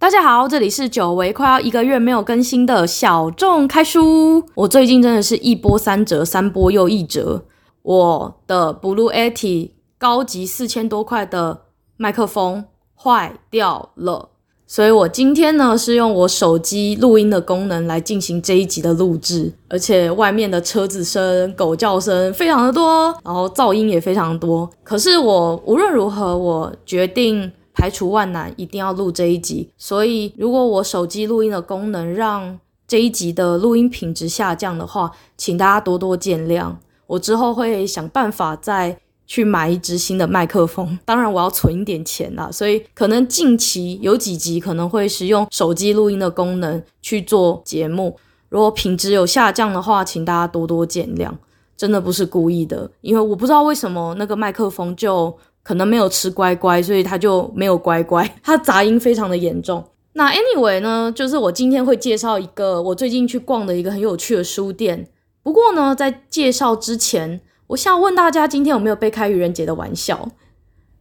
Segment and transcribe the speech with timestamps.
[0.00, 4.42] 大家好，这里是久违快要一个月没有更新的小众开书。
[4.54, 7.44] 我最近真的是一波三折，三波又一折。
[7.82, 11.64] 我的 Blue Yeti 高级四千多块的
[11.98, 14.30] 麦克风坏掉了，
[14.66, 24.70] 所以我今天呢是用我手机录音的功能来进行这一集的录制，而且外面的车子声、狗叫声非常的多，然后噪音也非常多。
[24.82, 27.52] 可是我无论如何，我决定。
[27.72, 29.70] 排除万难，一定要录这一集。
[29.78, 36.74] 所以，如果我手机录音的功能让这一集的录音品质下降的话，请大家多多见谅。
[37.06, 40.98] 我之后会想办法再去买一支新的麦克风。
[41.06, 48.18] 当然，我要存一点钱啦，所以可能近期有几集可能会使用手机录音的功能去做节目。
[48.48, 51.32] 如果品质有下降的话，请大家多多见谅。
[51.76, 55.34] 真的不是故意的，因为我不知道为什么那个麦克风就。
[55.62, 59.84] 可能没有吃乖乖，所以他就没有乖乖， 他杂音非常的严重。
[60.14, 65.06] 那 anyway 呢，就是我今天会介绍一个我最近去逛的一个很有趣的书店。
[65.42, 70.28] 不过呢，在介绍之前，我想问大家，今天有没有被开愚人节的玩笑？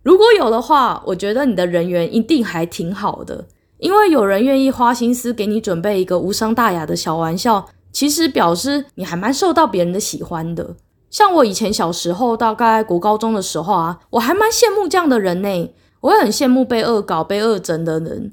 [0.03, 3.47] 如果有的话，我觉得你的人缘一定还挺好的，
[3.79, 10.75] 因为有人愿意花心思给你准备一个无伤大雅的小玩笑，其实表示你还蛮受到别人的喜欢的。
[11.09, 15.73] 像我以前小时候，大概国高中的时候啊，我还蛮羡慕这样的人呢。
[16.01, 18.31] 我会很羡慕被恶搞、被恶整的人，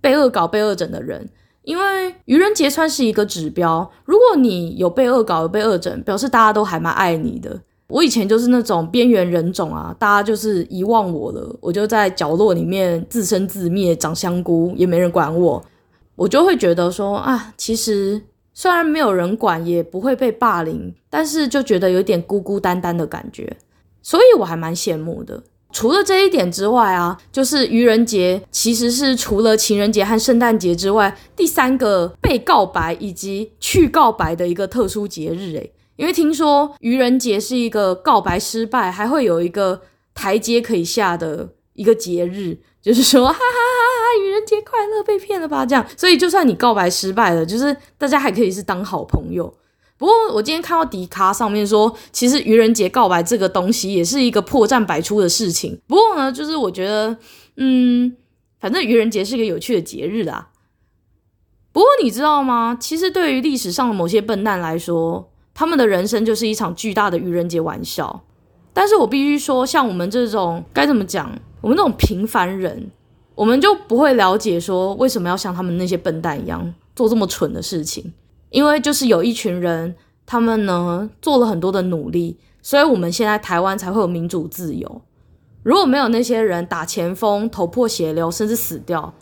[0.00, 1.30] 被恶搞、被恶整的人，
[1.62, 3.90] 因为愚人节算是一个指标。
[4.04, 7.60] 如果你有被恶搞、有被恶整，表示大家都还蛮爱你的。
[7.88, 15.64] 我以前就是那种边缘人种啊，大家就是遗忘我了，我就在角落里面自生自灭，长香菇，也没人管我。
[16.16, 18.20] 我就会觉得说啊，其实。
[18.60, 23.56] 虽然没有人管，也不会被霸凌，但是就觉得有点孤孤单单的感觉，
[24.02, 25.40] 所以我还蛮羡慕的。
[25.70, 35.72] 除了这一点之外啊，就是愚人节其实是除了情人节和圣诞节之外，第三个被告白以及去告白的一个特殊节日诶。
[35.94, 39.80] 因为听说愚人节是一个告白失败还会有一个
[40.12, 42.58] 台阶可以下的一个节日。
[42.80, 44.24] 就是说，哈哈哈哈！
[44.24, 45.66] 愚人节快乐，被骗了吧？
[45.66, 49.52] 这样，所以就算你告白失败了，就是大家还可以是当好朋友。
[49.98, 55.80] 不过我今天看到迪卡上面说，其实愚人节告白这个东西也是一个破绽百出的事情。
[55.88, 57.16] 不过呢，就是我觉得，
[57.56, 58.16] 嗯，
[58.60, 60.50] 反正愚人节是一个有趣的节日啦。
[61.72, 62.78] 不过你知道吗？
[62.80, 68.24] 其实对于历史上的某些笨蛋来说，他们的人生就是一场巨大的愚人节玩笑。
[68.72, 71.36] 但是我必须说，像我们这种该怎么讲？
[71.60, 72.90] 我们那种平凡人，
[73.34, 78.12] 我们就不会了解说为什么要像他们那些笨蛋一样做这么蠢的事情，
[78.50, 85.02] 因为就是有一群人，他们呢做了很多的努力，所以我们现在台湾才会有民主自由。
[85.62, 89.12] 如果没有那些人打前锋、头破血流，甚至死掉，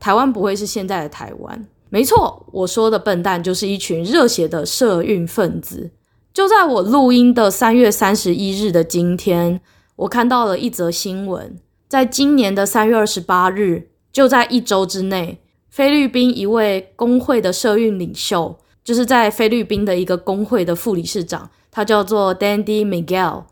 [0.00, 1.66] 台湾不会是现在的台湾。
[1.90, 5.92] 没错，我说的笨蛋就是一群热血的社运分子。
[6.32, 9.60] 就在我录音的三月三十一日的今天，
[9.94, 11.56] 我看到了一则新闻。
[11.94, 15.40] 在今年的三月二十八日，就在一周之内，
[15.70, 23.44] 菲律宾一位工会的社运领袖，就是在菲律宾的一个工会的副理事长，他叫做 Dandy Miguel，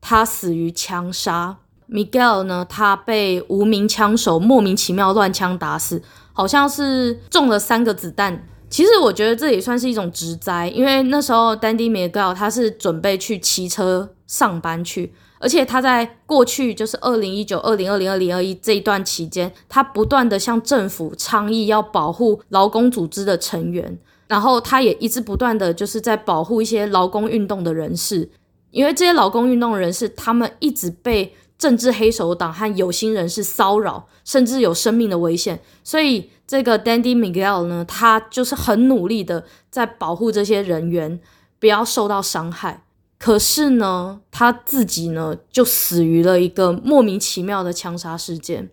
[0.00, 1.58] 他死于枪杀。
[1.90, 6.02] Miguel 呢，他被无名枪手莫名其妙乱枪打死，
[6.32, 8.48] 好像是中了三个子弹。
[8.70, 15.12] 其实我觉得这也算是一种职灾，因为那时候 Dandy Miguel 他是准备去骑车上班去。
[15.40, 28.30] 而且他在过去就是二零一九、二零二零、二零二一这一段期间，他不断的向政府倡议要保护劳工组织的成员，然后他也一直不断的就是在保护一些劳工运动的人士，
[28.70, 41.18] 因为这些劳工运动人士他们一直被政治黑手党和有心人士骚扰，甚至有生命的危险，所以这个 Dandy Miguel 呢，他就是很努力的在保护这些人员
[41.58, 42.84] 不要受到伤害。
[43.22, 48.70] 可是呢，他自己呢就死于了一个莫名其妙的枪杀事件。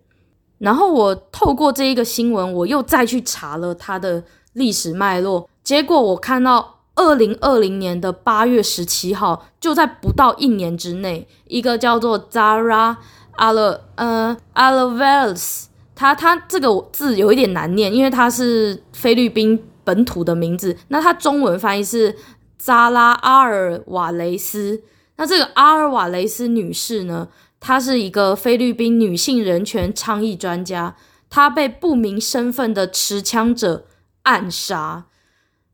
[0.56, 4.24] 然后我透过这一个新闻，我又再去查了他的
[4.54, 5.46] 历史脉络。
[5.62, 12.96] 结果我看到，二零二零年的八月十七号，就在不到一年之内，一个叫做 Zara
[13.36, 20.74] Al 呃 Alvarez，他他这个字有一点难念，因为他是菲律宾本土的名字。
[20.88, 22.16] 那他中文翻译是。
[22.58, 24.82] 扎拉阿尔瓦雷斯，
[25.16, 27.28] 那这个阿尔瓦雷斯女士呢？
[27.60, 30.96] 她是一个菲律宾女性人权倡议专家，
[31.30, 33.86] 她被不明身份的持枪者
[34.24, 35.06] 暗杀。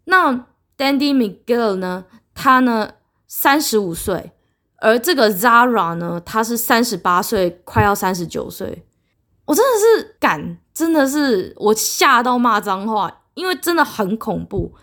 [0.05, 0.47] 那
[0.77, 2.05] Dandy Miguel 呢？
[2.37, 2.95] 他呢
[3.29, 4.33] 三十五岁，
[4.79, 8.85] 而这个 Zara 呢，她是三十八岁，快要三十九岁。
[9.45, 14.75] 我真的是感真的是我吓到骂脏话，因为真的很恐怖。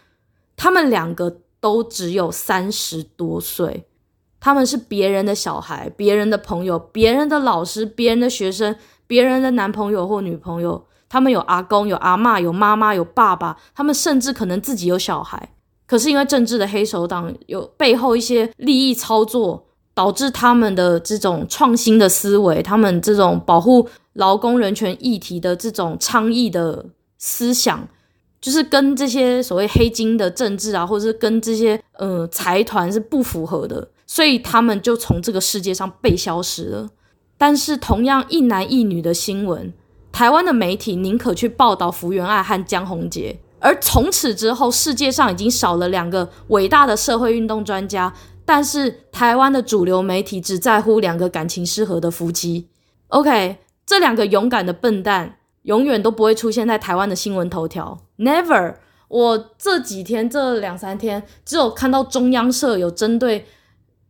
[0.56, 3.86] 他们两个都只有三十多岁，
[4.40, 8.76] 他们是别人的小孩、别人的朋友、别人的老师、别人的学生、
[9.08, 10.88] 别人的男朋友或女朋友。
[11.08, 15.54] 他们有阿公、有阿嬷、有妈妈、有爸爸，他们甚至可能自己有小孩。
[15.86, 26.86] 可是因为政治的黑手党有背后一些利益操作，导致他们的这种创新的思维，他们这种保护劳工人权议题的这种倡议的
[27.18, 27.86] 思想，
[28.42, 36.90] 就是跟这些所谓黑金的政治啊，或者是跟这些呃财团是不符合的，所以他们就从这个世界上被消失了。
[37.38, 39.72] 但是同样一男一女的新闻。
[40.12, 48.14] 台湾的媒体宁可去报道福原爱和江宏杰，而从此之后，世界上已经少了两个伟大的社会运动专家，
[48.44, 52.68] 但是台湾的主流媒体只在乎两个感情失和的夫妻。
[53.08, 58.76] OK，这两个勇敢的笨蛋永远都不会出现在台湾的新闻头条，Never。
[59.08, 63.46] 我这几天这两三天只有看到中央社有针对。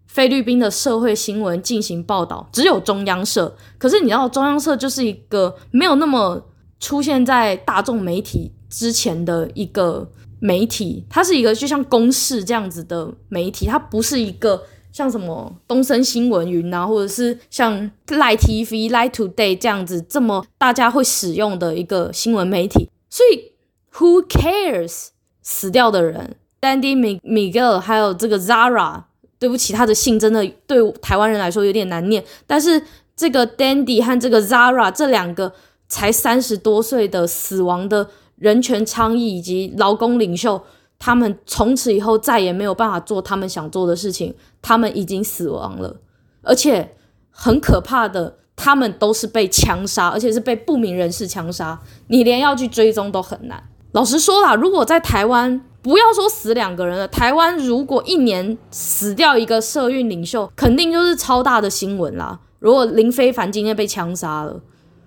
[0.08, 3.56] 菲律宾的社会新闻进行报道，只有中央社。
[3.78, 6.50] 可是你知道，中央社就是一个没有那么
[6.82, 10.12] 出现在大众媒体之前的一个
[10.42, 22.90] 媒体，它是一个就像公视这样子的媒体，它不是一个像什么东森新闻云啊，或者是像 Line TV、Line Today 这样子这么大家会使用的一个新闻媒体。
[23.10, 23.52] 所以
[23.94, 25.10] ，Who cares？
[25.42, 29.04] 死掉的人，Dandy Miguel，还有这个 Zara。
[29.40, 32.24] 对不起，他的姓真的对台湾人来说有点难念。
[32.46, 32.80] 但是
[33.16, 35.52] 这个 Dandy 和这个 Zara 这两个
[35.88, 40.62] 才三十多岁的死亡的人权倡议以及劳工领袖，
[41.04, 44.36] 他们从此以后再也没有办法做他们想做的事情。
[44.62, 45.98] 他们已经死亡了，
[46.44, 46.96] 而且
[47.32, 51.80] 很可怕的，他们都是被枪杀，而且是被不明人士枪杀。
[52.10, 53.64] 你连要去追踪都很难。
[53.94, 62.40] 老实说啦，如果在台湾，不要说死两个人了，台湾如果一年死掉一个社运领袖，肯定就是超大的新闻啦。
[62.60, 64.62] 如果林非凡今天被枪杀了，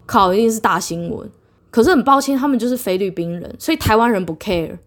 [0.06, 1.30] 靠，一定是大新闻。
[1.70, 4.78] 可是很抱歉，他们就是菲律宾人，所以台湾人不 care。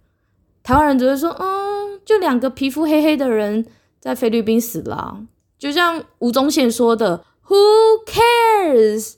[0.68, 3.66] 台湾人只会说，嗯，就两个皮肤黑黑的人
[4.02, 5.20] 在菲律宾死了，
[5.58, 9.14] 就像吴宗宪说的，Who cares？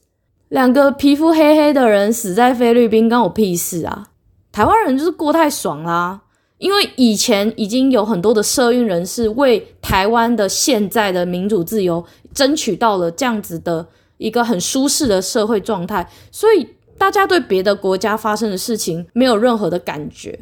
[0.50, 4.10] 两个皮肤黑黑的人死在菲律宾，关我屁事啊！
[4.52, 6.22] 台湾人就是过太爽啦。
[6.60, 13.88] 因为以前已经有很多的社运人士为台湾的现在的民主自由争取到了这样子的
[14.18, 20.40] 一个很舒适的社会状态，所以大家对别的国家发生的事情没有任何的感觉。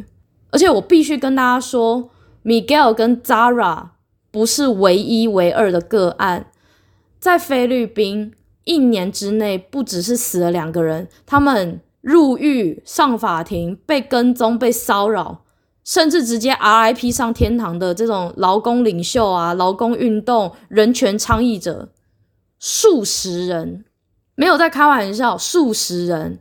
[0.52, 2.10] 而且我必须跟大家说
[2.44, 3.90] ，Miguel 跟 Zara
[4.32, 6.52] 不是唯一唯二的个案，
[7.20, 8.34] 在菲律宾
[8.64, 15.44] 一年之内不只是死了两个人，他们入狱、上法庭、被跟踪、被骚扰。
[15.84, 21.88] 甚至直接 RIP 上天堂的这种劳工领袖啊，劳工运动人权倡议者，
[22.60, 23.86] 数十人，
[24.36, 26.40] 没有在开玩笑，数十人，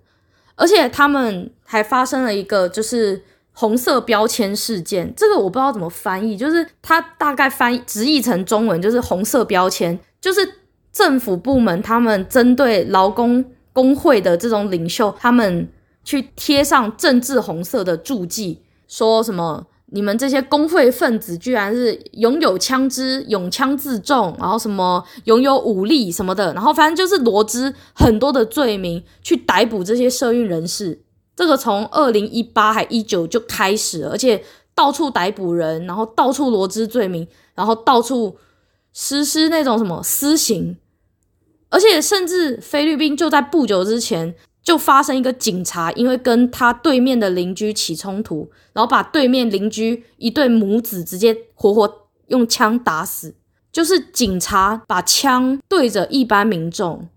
[0.56, 3.22] 而且他们还发生了一个就是
[3.58, 10.46] 红色标签事件，这个我不知道怎么翻译，就是它大概翻译直译成中文就是红色标签，就是
[10.92, 13.42] 政府部门他们针对劳工
[13.72, 15.66] 工会的这种领袖，他们
[16.04, 18.60] 去贴上政治红色的注记。
[18.86, 19.66] 说什么？
[19.92, 31.05] 你们这些工会分子居然是拥有枪支、拥枪自重，然后什么拥有武力什么的，然后反正就是罗织很多的罪名去逮捕这些社运人士。
[31.36, 34.42] 这个从二零一八还一九就开始了，而且
[34.74, 38.36] 到处逮捕人，然后到处罗织罪名，然后到处
[38.92, 40.76] 实施那种什么私刑，
[41.68, 44.34] 而且甚至菲律宾就在不久之前。
[44.66, 53.36] 就发生一个警察，因为跟他对面的邻居起冲突，然后把对面邻居一对母子直接活活用枪打死。
[53.70, 57.08] 就是警察把枪对着一般民众，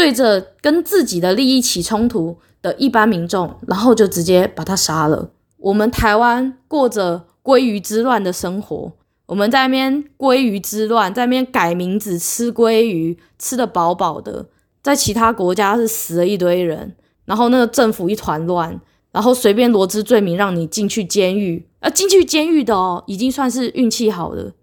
[0.00, 5.30] 对着跟自己的利益起冲突的一般民众，然后就直接把他杀了。
[5.58, 8.92] 我们台湾过着鲑鱼之乱的生活，
[9.26, 14.46] 我们在那边鲑鱼之乱，在那边改名字吃鲑鱼，吃得饱饱的。
[14.82, 18.80] 在其他国家是死了一堆人，然后那个政府一团乱，
[19.12, 24.54] 然后随便罗织罪名让你进去监狱，啊，进去监狱的哦，已经算是运气好的，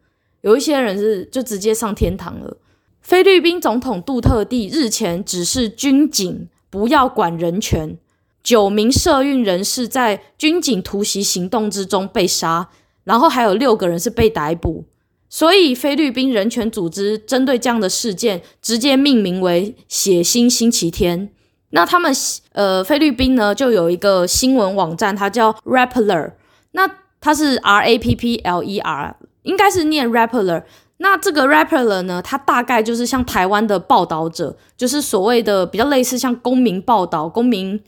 [0.41, 2.57] 有一些人是就直接上天堂了。
[3.07, 7.97] 菲律宾总统杜特地日前指示军警不要管人权，
[8.43, 12.67] 九名社运人士在军警突袭行动之中被杀，
[13.05, 14.83] 然后还有六个人是被逮捕。
[15.29, 21.29] 所以，菲律宾人权组织针对这样的事件，直接命名为“血腥星期天”，
[21.71, 22.13] 那他们
[22.51, 26.33] 呃菲律宾呢就有一个新闻网站，它叫 Rappler，
[26.71, 26.85] 那
[27.21, 30.63] 它是 R A P P L E R，应该是念 Rappler。
[30.97, 37.81] 那这个 rapper 呢，他大概就是像台湾的报道者，就是所谓的比较类似像公民报道、公民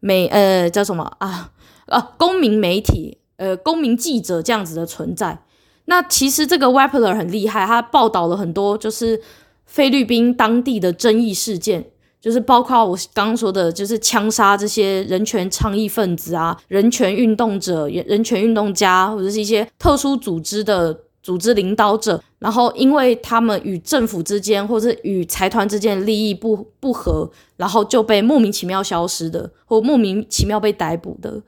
[0.00, 1.50] 媒呃叫什么啊
[1.86, 5.42] 啊公民媒体呃公民记者这样子的存在。
[5.84, 9.20] 那其实这个 rapper 很厉害，他报道了很多就是
[9.66, 11.90] 菲律宾当地的争议事件。
[12.20, 31.42] 就是包括我刚刚说的，就是枪杀这些人权倡议分子啊、人权运动者、人权运动家，或者是一些特殊组织的组织领导者，然后因为他们与政府之间或者与财团之间的利益不不合，然后就被莫名其妙消失的，或莫名其妙被逮捕的。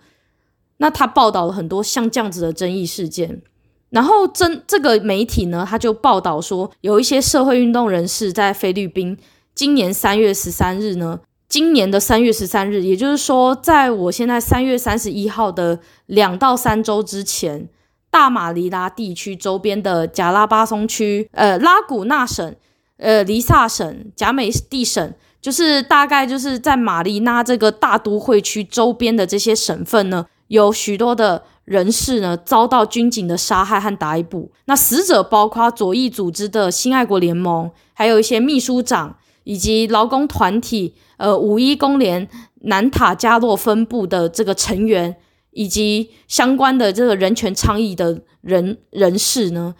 [0.78, 3.42] 那他报道了很多像这样子的争议事件，
[3.90, 9.16] 然后真这个媒体呢，他就报道说，有一些社会运动人士在菲律宾。
[9.52, 17.68] 今年三月十三日呢，今年的三月十三日，也就是说，在我现在三月三十一号的两到三周之前，
[18.10, 22.54] 大马尼拉地区周边的贾拉巴松区、呃拉古纳省、
[22.96, 34.50] 呃黎萨省、贾美地省，就是大概就是在马尼拉这个大都会区周边的这些省份呢，有许多的人士呢遭到军警的杀害和逮捕。
[34.64, 39.16] 那死者包括左翼组织的新爱国联盟，还有一些秘书长。
[39.44, 42.28] 以及劳工团体，呃，五一工联
[42.60, 45.16] 南塔加洛分部的这个成员，
[45.60, 49.74] 以及相关的这个人权倡议的人人士呢，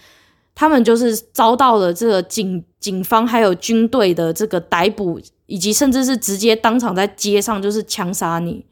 [0.55, 8.67] 他们就是遭到了这个警警方还有军队的这个逮捕，以及甚至是直接当场在街上就是枪杀你。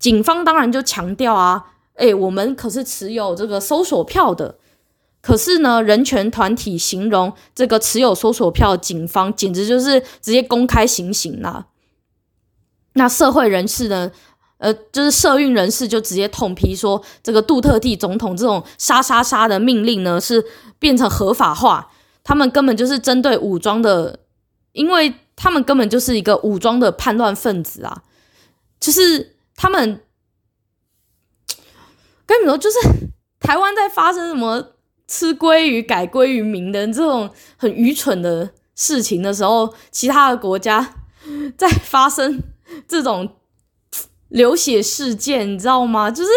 [0.00, 4.56] 警方当然就强调啊，诶，我们可是持有这个搜索票的。
[5.20, 11.68] 可是呢，人权团体形容这个持有搜索票的警方简直就是直接公开行刑啦。
[12.94, 14.10] 那社会人士呢，
[14.58, 20.44] 呃，就是社运人士就直接痛批说，这个杜特蒂总统这种杀杀杀的命令呢，是
[20.78, 21.90] 变成合法化。
[22.22, 24.20] 他们根本就是针对武装的，
[24.72, 28.02] 因为他们根本就是一个武装的叛乱分子啊。
[28.78, 30.02] 就是他们，
[32.26, 32.78] 跟你说，就是
[33.40, 34.72] 台湾在发生什么？
[35.10, 40.96] 吃鲑鱼改鲑鱼名的这种很愚蠢的事情的时候，其他的国家
[41.56, 42.42] 在发生
[42.86, 43.36] 这种
[44.28, 46.10] 流血事件，你知道吗？
[46.10, 46.30] 就是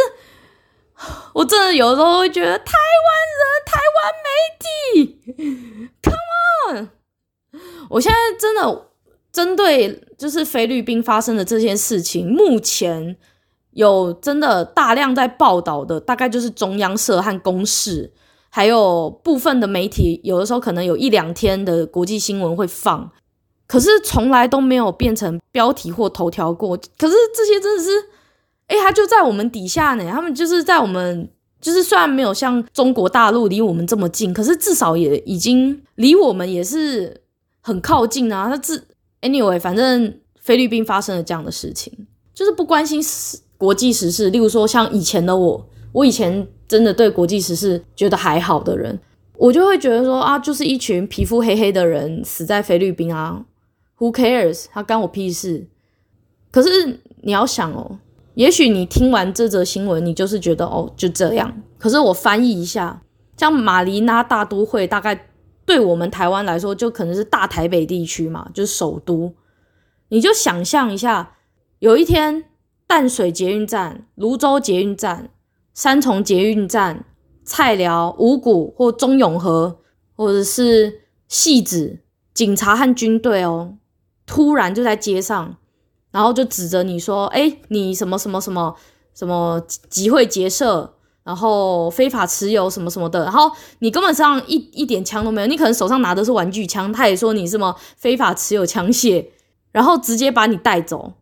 [1.33, 4.29] 我真的有时候会觉得台湾人、台湾媒
[4.59, 5.19] 体
[6.01, 6.89] ，Come on！
[7.89, 8.87] 我现在真的
[9.31, 13.17] 针对就是菲律宾发生的这件事情，目前
[13.71, 18.13] 有真的大量在报道的，大概就是中央社和公视。
[18.53, 23.09] 还有部分的媒体，有的时候可能有一两天的国际新闻会放，
[23.71, 26.75] 可是从来都没有变成标题或头条过。
[26.97, 27.89] 可是这些真的是，
[28.67, 30.03] 哎，他就在我们底下呢。
[30.11, 31.29] 他们就是在我们，
[31.61, 37.21] 就是虽然没有像中国大陆离我们这么近，可是至少也已经离我们也是
[37.61, 38.47] 很靠近啊。
[38.49, 38.75] 那这
[39.21, 43.01] anyway，反正菲律宾发生了这样的事情，就是不关心
[43.57, 44.29] 国际时事。
[44.29, 46.47] 例如说，像以前的我，我以前。
[46.71, 48.97] 真的对国际时事觉得还好的人，
[49.35, 53.43] 我就会觉得说啊，就是一群皮肤黑黑的人死在菲律宾啊
[54.01, 54.65] ，Who cares？
[54.73, 55.69] 他干我屁事。
[56.49, 57.99] 可是你要想哦，
[58.33, 61.61] 也许你听完这则新闻，你就是觉得哦，就这样。
[61.77, 63.03] 可是我翻译一下，
[63.37, 65.29] 像马尼拉大都会，大概
[65.65, 69.33] 对我们台湾来说，就可能是大台北地区嘛，就是首都。
[70.09, 71.37] 你就想象一下，
[71.77, 72.45] 有一天
[72.87, 75.29] 淡水捷运站、芦洲捷运站。
[75.73, 77.05] 三重捷运站、
[77.45, 79.79] 菜寮、五股或中永和，
[80.17, 82.01] 或者是汐止，
[82.33, 83.77] 警察和军队哦，
[84.31, 85.57] 突然就在街上，
[86.09, 88.73] 然后就指着你说：“哎，你什么什么什么
[89.13, 90.93] 什么集会结社，
[91.25, 99.27] 然后非法持有什么什么的。”然后你根本上一一点枪都没有，你可能手上拿的是玩具枪，他也说你什么非法持有枪械，
[99.73, 101.15] 然后直接把你带走，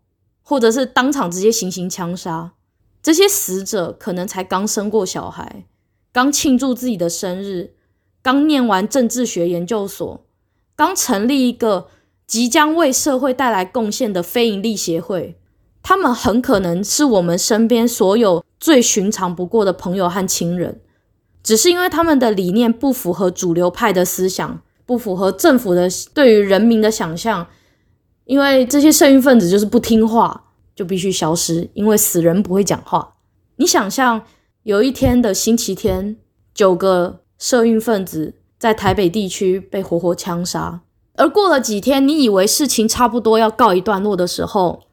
[0.43, 2.51] 或者是当场直接行刑枪杀。
[3.01, 5.65] 这些死者可能才刚生过小孩，
[6.13, 7.73] 刚庆祝自己的生日，
[8.21, 10.23] 刚念完政治学研究所，
[10.75, 11.87] 刚成立一个
[12.29, 15.35] 即将为社会带来贡献的非营利协会。
[15.83, 20.79] 他们很可能是我们身边所有最寻常不过的朋友和亲人，
[21.43, 27.47] 只是因为他们的理念不符合主流派的思想，不符合政府的对于人民的想象，
[28.25, 30.45] 因为这些社运分子就是不听话。
[30.75, 33.15] 就必须消失，因为死人不会讲话。
[33.57, 34.21] 你想象
[34.63, 36.15] 有一天的星期天，
[36.53, 40.79] 九个社运分子在台北地区被活活枪杀，
[41.19, 44.83] 而过了几天，你以为事情差不多要告一段落的时候，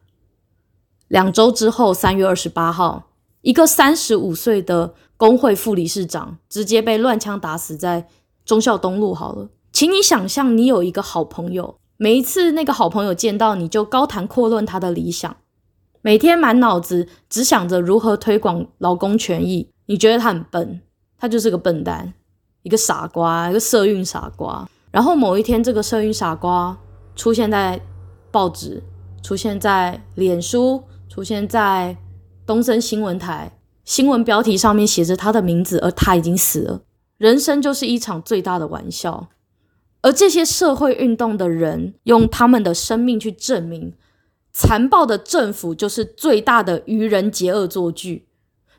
[1.06, 3.10] 两周之后，三月二十八号，
[3.42, 8.08] 一个三十五岁的工会副理事长直接被乱枪打死在
[8.44, 9.14] 忠孝东路。
[9.14, 15.36] 好了，请你想象，你有一个好朋友，每一次那个好朋友见到你就高谈阔论他的理想，
[16.02, 19.70] 每天满脑子只想着如何推广劳工权益。
[19.86, 20.80] 你觉得他很笨，
[21.16, 22.14] 他就是个笨蛋，
[22.64, 24.68] 一个傻瓜，一个社运傻瓜。
[24.90, 26.76] 然后某一天，这个社运傻瓜
[27.14, 27.80] 出现在
[28.30, 28.82] 报纸，
[29.22, 31.96] 出现在脸书，出现在
[32.46, 36.82] 东森新闻台，新闻标题上面写着他的名字，而他已经死了。
[37.18, 39.28] 人生就是一场最大的玩笑，
[40.02, 43.94] 而这些社会运动的人用他们的生命去证明，
[44.52, 48.26] 残暴的政府就是最大的愚人节恶作剧。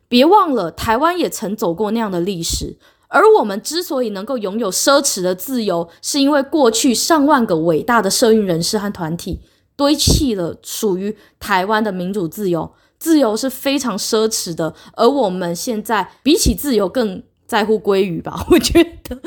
[0.07, 2.77] 别忘了，台湾也曾走过那样的历史。
[3.07, 9.39] 而我们之所以能够拥有奢侈的自由，是因为过去上万个伟大的社运人士和团体
[9.75, 12.71] 堆砌了属于台湾的民主自由。
[12.99, 18.45] 自由是非常奢侈的，而我们现在比起自由更在乎鲑鱼吧？
[18.49, 19.17] 我觉得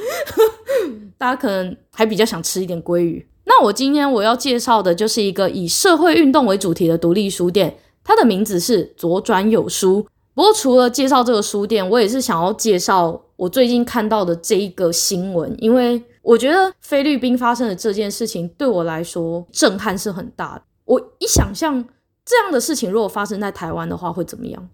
[1.16, 3.25] 大家可能还比较想吃一点鲑鱼。
[3.44, 10.06] 那我今天我要介绍的就是一个以社会运动为主题的独立书店，它的名字是左转有书。
[10.40, 20.62] 不过除了介绍这个书店，我也是想要介绍我最近看到的这一个新闻，因为我觉得菲律宾发生的这件事情对我来说震撼是很大的。
[20.87, 21.85] 我一想象
[22.25, 24.66] 这样的事情如果发生在台湾的话会怎么样，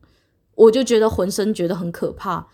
[0.54, 2.46] 我就觉得浑身觉得很可怕。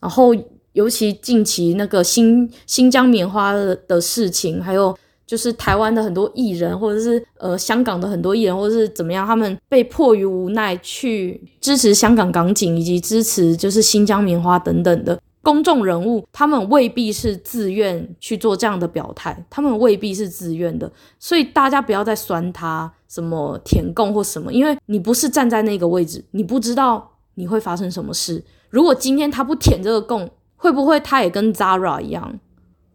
[0.00, 0.34] 然后
[0.72, 4.98] 尤其近期那个新新疆棉花的的事情，还有。
[5.30, 28.42] 就是台湾的很多艺人，或者是呃香港的很多艺人，或者是怎么样，他们被迫于无奈去支持香港港警，以及支持就是新疆棉花等等的公众人物，他们未必是自愿去做这样的表态，他们未必是自愿的，所以大家不要再酸他什么舔共或什么，因为你不是站在那个位置，你不知道你会发生什么事。
[28.68, 32.40] 如果今天他不舔这个共，会不会他也跟 Zara 一样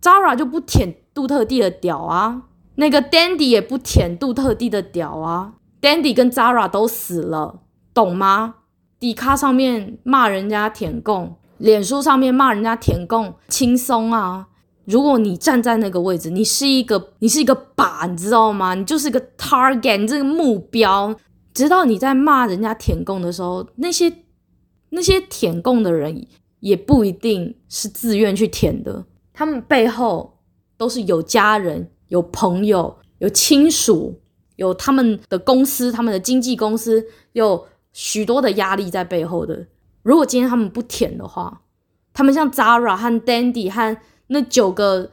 [0.02, 0.94] ？Zara 就不舔。
[1.16, 2.44] 杜特地的屌啊，
[2.76, 7.62] 那个 Dandy 也不舔杜特地的屌啊，Dandy 跟 Zara 都死了，
[7.94, 8.56] 懂吗？
[9.00, 14.48] 迪卡上面骂人家舔共，脸书上面骂人家舔共，轻松啊！
[14.84, 18.76] 如果你站在那个位置，你是一个，你是一个靶，你知道吗？
[18.76, 21.16] 你就是一个 target，你这个目标。
[21.54, 24.12] 直到你在骂人家舔共的时候，那些
[24.90, 26.28] 那些舔共的人
[26.60, 30.35] 也不一定是自愿去舔的，他们背后。
[30.78, 34.20] 都是有家人、有朋友、有亲属、
[34.58, 39.68] 有他们的公司、他们的经纪公司，有许多的压力在背后的。
[40.04, 41.62] 如果今天他们不舔的话，
[42.14, 45.12] 他们像 Zara 和 Dandy 和那九个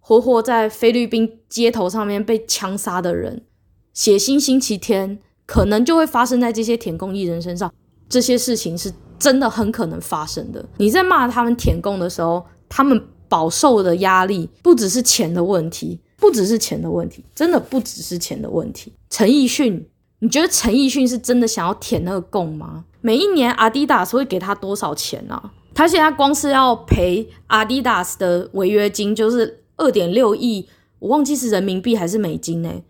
[0.00, 3.44] 活活在菲律宾街头上面被枪杀的人，
[3.92, 7.72] 血腥星期天可能就会发生在这些舔共艺人身上。
[8.08, 10.64] 这些事情是真的很可能发生的。
[10.78, 13.08] 你在骂他们舔共的时候，他们。
[13.28, 18.92] 饱受的压力不只是钱的问题，不只是钱的问题，真的不只是钱的问题。
[19.10, 19.86] 陈奕迅，
[20.20, 22.84] 你觉得陈奕迅是真的想要舔那个供吗？
[23.00, 25.52] 每一年阿迪达斯会给他多少钱呢、啊？
[25.74, 32.82] 他现在光是要赔阿迪达斯的违约金就是二点六亿，我忘记是人民币还是美金呢？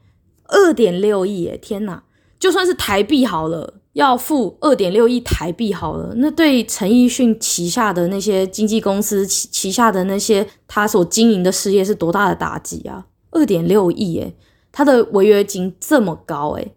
[0.44, 2.02] 二点六亿，诶，天哪！
[2.38, 3.74] 就算是台币好了。
[3.94, 13.06] 要付二点六亿台币好了，那对陈奕迅旗下的那些经纪公司旗下的那些他所经营的事业是多大的打击啊？
[13.32, 14.36] 二点六亿诶，
[14.70, 16.76] 他的违约金这么高诶，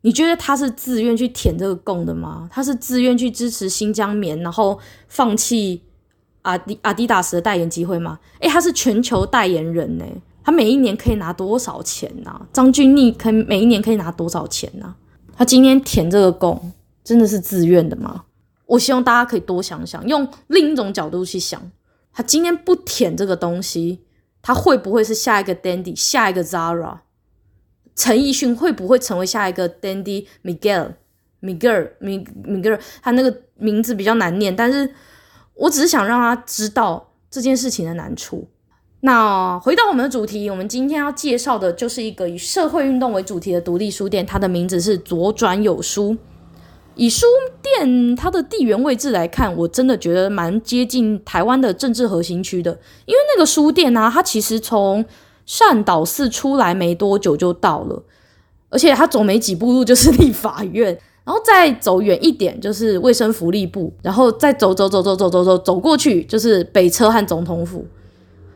[0.00, 2.48] 你觉得他是自愿去舔这个供的吗？
[2.50, 5.82] 他是自愿去支持新疆棉，然后放弃
[6.42, 8.18] 阿迪阿迪达斯的代言机会吗？
[8.38, 10.04] 诶，他是全球代言人呢，
[10.44, 14.94] 他每一年可以拿多少钱呢、张钧甯可每一年可以拿多少钱呢、
[15.34, 18.24] 他今天舔这个共，真的是自愿的吗？
[18.66, 21.72] 我希望大家可以多想想，用另一种角度去想。
[22.12, 24.04] 他今天不舔这个东西，
[24.40, 26.98] 他会不会是下一个 Dandy，下一个 Zara？
[27.96, 34.94] 陈奕迅会不会成为下一个 Dandy Miguel？Miguel，Miguel，他那个名字比较难念，但是
[35.54, 38.46] 我只是想让他知道这件事情的难处。
[39.04, 46.16] 那回到我们的主题，我们今天要介绍的就是一个以社会运动为主题的独立书店，它的名字是左转有书。
[46.94, 47.26] 以书
[47.60, 52.70] 店它的地缘位置来看，我真的觉得蛮接近台湾的政治核心区的，
[53.04, 55.04] 因为那个书店呢、它其实从
[55.44, 58.02] 善导寺出来没多久就到了，
[58.70, 67.84] 而且它走没几步路就是立法院，然后再走远一点就是卫生福利部，然后再走走走走走走走走过去就是北车和总统府。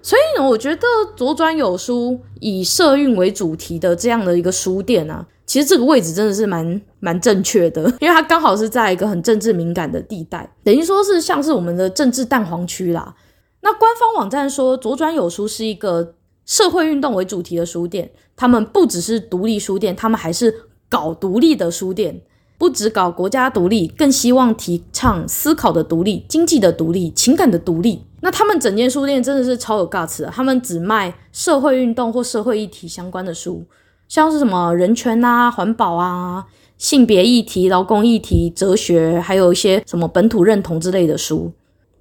[0.08, 13.14] 所以呢，我觉得左转有书以社运为主题的这样的一个书店啊，其实这个位置真的是蛮蛮正确的，因为它刚好是在一个很政治敏感的地带，等于说是像是我们的政治蛋黄区啦。
[13.60, 16.14] 那官方网站说，左转有书是一个
[16.46, 22.22] 社会运动为主题的书店，他们不只是独立书店，他们还是搞独立的书店。
[22.58, 28.02] 不只搞国家独立，更希望提倡思考的独立、经济的独立、情感的独立。
[28.20, 33.64] 那他们整间书店真的是超有 guts 的，他们只卖社会运动或社会议题相关的书，
[34.08, 36.44] 像是什么人权啊、环保啊、
[36.76, 41.52] 性别议题、劳工议题、哲学，还有一些什么本土认同之类的书。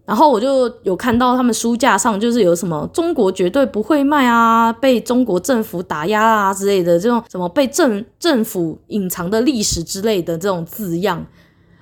[0.08, 11.26] 然后我就有看到他们书架上就是有什么“中国绝对不会卖啊”、“被中国政府打压啊”之类的这种什么被政政府隐藏的历史之类的这种字样，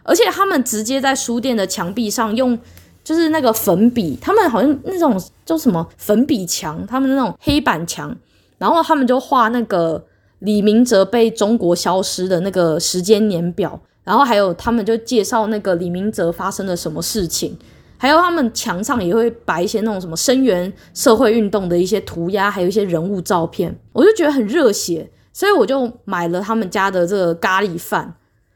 [0.02, 2.58] 而且他们直接在书店的墙壁上用
[3.04, 8.18] 就是那个粉笔，他们好像那种叫什么粉笔墙，他们那种黑板墙，
[8.58, 10.04] 然后他们就画那个
[10.40, 17.56] 李明哲被中国消失的那个时间年表，然后还有他们就介绍那个李明哲发生了什么事情。
[17.98, 28.16] 还有他们墙上也会摆一些那种什么声援社会运动的一些涂鸦，还有一些人物照片，我就觉得很热血，所以我就买了他们家的这个咖喱饭。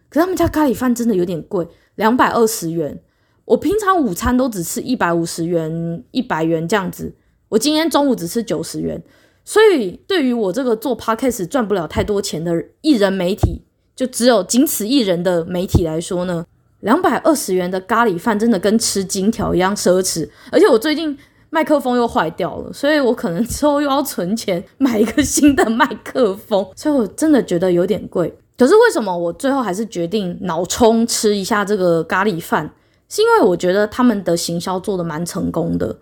[0.10, 3.00] 可是他们家咖喱饭真的有点贵，两百二十元。
[3.46, 7.16] 我平常午餐都只吃一百五十元、一百元这样子，
[7.50, 9.02] 我今天中午只吃九十元。
[9.46, 13.64] 所以对于我这个做 podcast 赚不了太多钱的艺人媒体，
[13.96, 16.46] 就只有仅此一人的媒体来说呢，
[16.82, 21.18] 两百二十元的咖喱饭真的跟吃金条一样奢侈，而且我最近
[21.50, 28.34] 麦克风又坏掉了，所以我可能之后又要存钱买一个新的麦克风， 所以我真的觉得有点贵。
[28.58, 32.74] 可是为什么我最后还是决定脑冲吃一下这个咖喱饭？
[33.08, 35.98] 是因为我觉得他们的行销做得蛮成功的，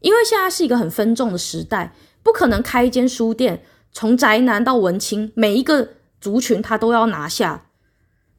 [0.00, 5.88] 因为现在是一个很分众的时代，不可能开一间书店，从宅男到文青，每一个
[6.20, 7.66] 族群他都要拿下。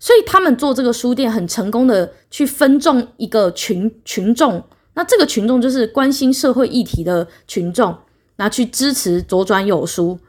[0.03, 4.61] 所以他们做这个书店很成功的去分众一个群群众，
[4.95, 7.97] 那这个群众就是关心社会议题的群众，
[8.35, 10.19] 那去支持左转有书。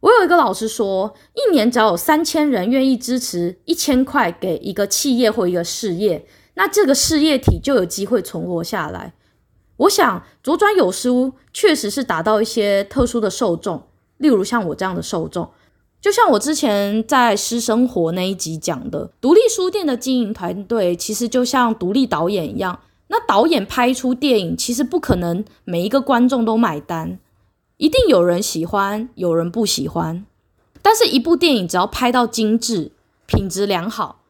[0.00, 6.26] 我有一个老师说，一年只要有三千人愿意支持一千块给一个企业或一个事业，
[6.56, 9.14] 那这个事业体就有机会存活下来。
[9.78, 13.84] 我想左转有书确实是达到一些特殊的受众，
[14.18, 15.50] 例如像我这样的受众。
[16.02, 22.80] 就像我之前在私生活那一集讲的，独立书店的经营团队其实就像独立导演一样。
[23.06, 27.20] 那导演拍出电影，其实不可能每一个观众都买单，
[27.76, 30.26] 一定有人喜欢，有人不喜欢。
[30.80, 32.90] 但是，一部电影只要拍到精致、
[33.26, 34.22] 品质良好，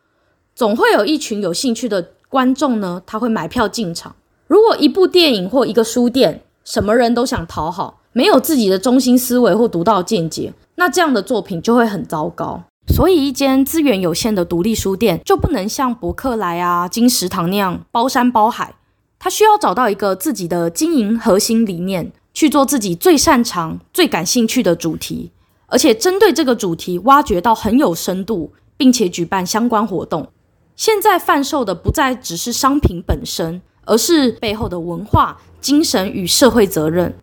[0.54, 4.14] 总会有一群有兴趣的观众呢，他会买票进场。
[4.46, 10.52] 如果一部电影或一个书店，什么人都想讨好，没有自己的中心思维或独到见解。
[10.76, 18.74] 那这样的作品就会很糟糕，所以一间资源有限的独立书店就不能像博客来啊、金石堂那样包山包海，
[19.18, 25.30] 他需要找到一个自己的经营核心理念，去做自己最擅长、最感兴趣的主题，
[25.66, 30.28] 而且针对这个主题挖掘到很有深度，并且举办相关活动。
[30.74, 37.14] 现在贩售的不再只是商品本身，而是背后的文化、精神与社会责任。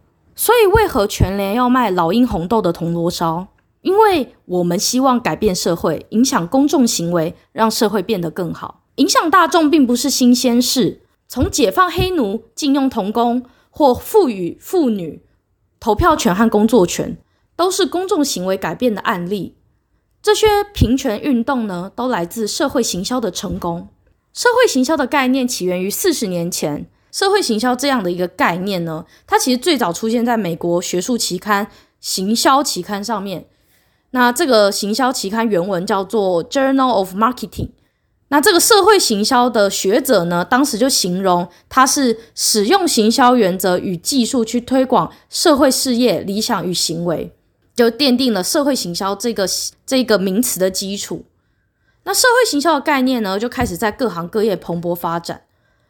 [0.42, 3.48] 所以，为何全联要卖老鹰红豆的铜锣烧？
[3.82, 8.84] 因为我们希望改变社会，影响公众行为，让社会变得更好。
[8.96, 11.02] 影响大众并不是新鲜事。
[11.28, 15.22] 从解放黑奴、禁用童工，或赋予妇女
[15.78, 17.18] 投票权和工作权，
[17.58, 19.58] 都是公众行为改变的案例。
[20.22, 23.90] 这些平权运动呢，都来自社会行销的成功。
[24.32, 26.90] 社会行销的概念起源于四十年前。
[27.12, 31.66] 社会行销这样的一个概念呢，它其实最早出现在美国学术期刊
[32.00, 33.46] 《行销期刊》上面。
[34.12, 37.50] 那这个行销期刊原文叫做《Journal of Marketing》。
[38.30, 47.34] 那这个社会行销的学者呢，当时就形容它是使用行销原则与技术去推广社会事业理想与行为，
[47.74, 49.48] 就奠定了社会行销这个
[49.84, 51.26] 这个名词的基础。
[52.04, 55.42] 那社会行销的概念呢，就开始在各行各业蓬勃发展。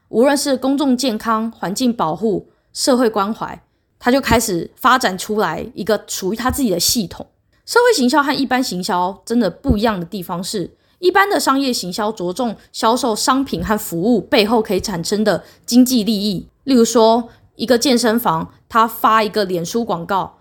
[0.09, 3.61] 无论是公众健康、环境保护、社会关怀，
[3.97, 7.25] 他就开始发展出来一个属于他自己的系统。
[7.65, 16.47] 社会行销和一般行销真的不一样的地方是，一般的商业行销着重销售商品和服务背后可以产生的经济利益。
[16.63, 20.37] 例如说，一个健身房，他发一个脸书广告，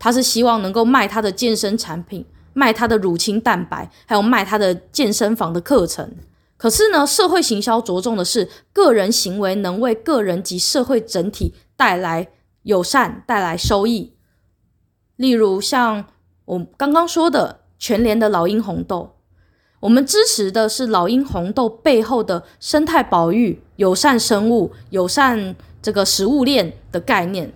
[0.00, 6.12] 他是希望能够卖他的健身产品，卖他的乳清蛋白，还有卖他的健身房的课程。
[6.62, 12.28] 可是呢，社会行销着重的是个人行为能为个人及社会整体带来
[12.62, 14.12] 友善带来收益。
[15.16, 16.04] 例如像
[16.44, 19.16] 我刚刚说的全联的老鹰红豆，
[19.80, 27.52] 我们支持的是老鹰红豆背后的生态保育、友善生物、友善这个食物链的概念。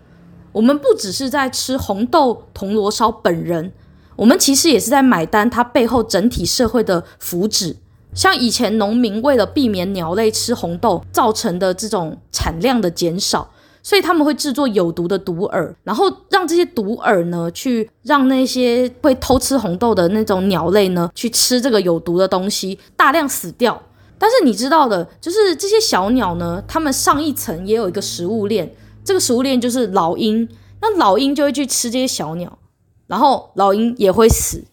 [0.51, 3.73] 我们不只是在吃红豆铜锣烧本人，
[4.17, 7.77] 我们其实也是在买单它背后整体社会的福祉。
[8.17, 13.49] 像以前农民为了避免鸟类吃红豆造成的这种产量的减少，
[13.83, 23.81] 所以他们会制作有毒的毒饵，然后让这些毒饵呢，去让那些会偷吃红豆的那种鸟类呢，去吃这个有毒的东西，大量死掉。
[24.19, 28.75] 但是你知道的，就是这些小鸟呢，它们上一层也有一个食物链。
[29.05, 30.49] 这个食物链就是老鹰，
[30.81, 32.59] 那老鹰就会去吃这些小鸟，
[33.07, 34.65] 然后老鹰也会死，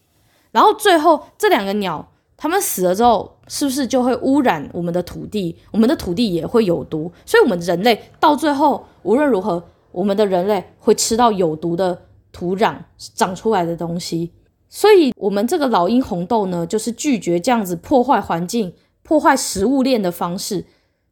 [0.50, 5.56] 然后最后这两个鸟它们死了之后，是不是就会污染我们的土地？
[5.70, 12.02] 我们的土地也会有毒，所以我们人类到最后无论如何，我们的人类会吃到有毒的
[12.32, 12.76] 土壤
[13.14, 14.32] 长出来的东西。
[14.68, 20.64] 所以，我们这个老鹰红豆呢，就是拒绝这样子破坏环境、破坏食物链的方式。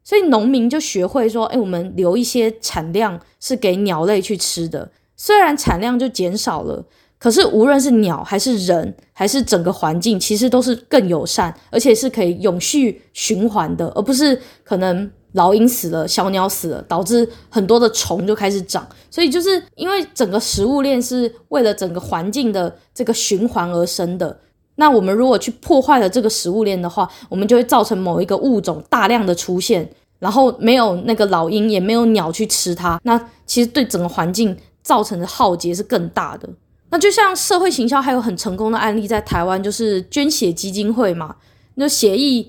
[0.02, 4.90] 所以农民就学会说：“哎，我们留一些产量是给鸟类去吃的。
[5.16, 6.84] 虽然产量就减少了，
[7.22, 18.84] 可是无论是鸟还是人，还是整个环境，其实都是更友善，而且是可以永续循环的，而不是可能老鹰死了、小鸟死了，导致很多的虫就开始长。
[19.08, 24.36] 所以就是因为整个食物链是为了整个环境的这个循环而生的。”
[24.74, 32.98] 那我们如果去破坏了这个食物链的话，我们就会造成某一个物种大量的出现，然后没有那个老鹰，也没有鸟去吃它。
[33.04, 36.48] 那其实对整个环境造成的浩劫是更大的。
[36.92, 41.36] 那就像社会行销还有很成功的案例，在台湾就是捐血基金会嘛。
[41.76, 42.46] 那血液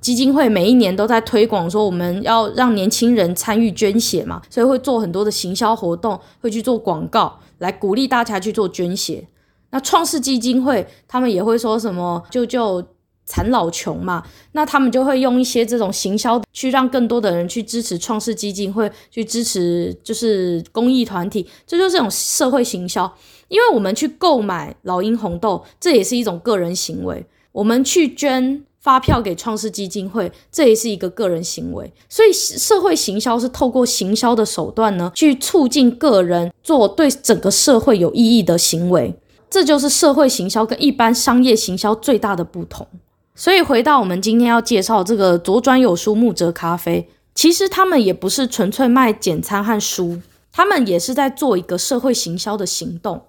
[0.00, 9.26] 基金会每一年都在推广说，我们要让年轻人参与捐血嘛，所以会做很多的行销活动，会去做广告来鼓励大家去做捐血。
[9.70, 12.84] 那创世基金会他们也会说什么救救
[13.24, 14.22] 残老穷嘛？
[14.52, 23.12] 那他们就会用一些这种行销去让更多的人去支持创世基金会，去支持就是公益团体，这就是这种社会行销。
[23.52, 31.92] 因为我们去购买老鹰红豆，这也是一种个人行为；我们去捐发票给创世基金会，这也是一个个人行为。
[32.08, 39.14] 所以社会行销是透过行销的手段呢，去促进个人做对整个社会有意义的行为。
[39.50, 42.86] 这就是社会行销跟一般商业行销最大的不同。
[43.34, 53.20] 所以回到我们今天要介绍这个左转有书木折咖啡，其实他们也不是纯粹卖简餐和书，他们也是在做一个社会行销的行动。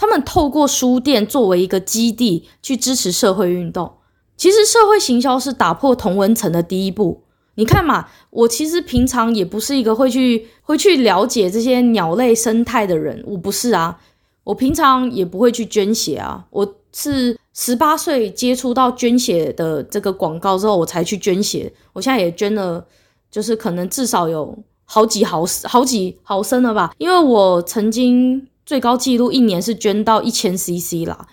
[0.00, 3.92] 他们透过书店作为一个基地去支持社会运动。
[4.34, 7.24] 其实社会行销是打破同温层的第一步。
[7.56, 14.00] 你看嘛，我其实平常也不是一个会去会去了解这些鸟类生态的人，我不是啊。
[14.44, 21.70] 我平常也不会去捐血啊，我是十八岁接触到捐血的这个广告之后，我才去捐血。
[21.92, 22.82] 我现在也捐了，
[23.30, 31.26] 就是可能至少有好几毫好几毫升了吧，因为我曾经最高纪录一年是捐到一千 CC 啦，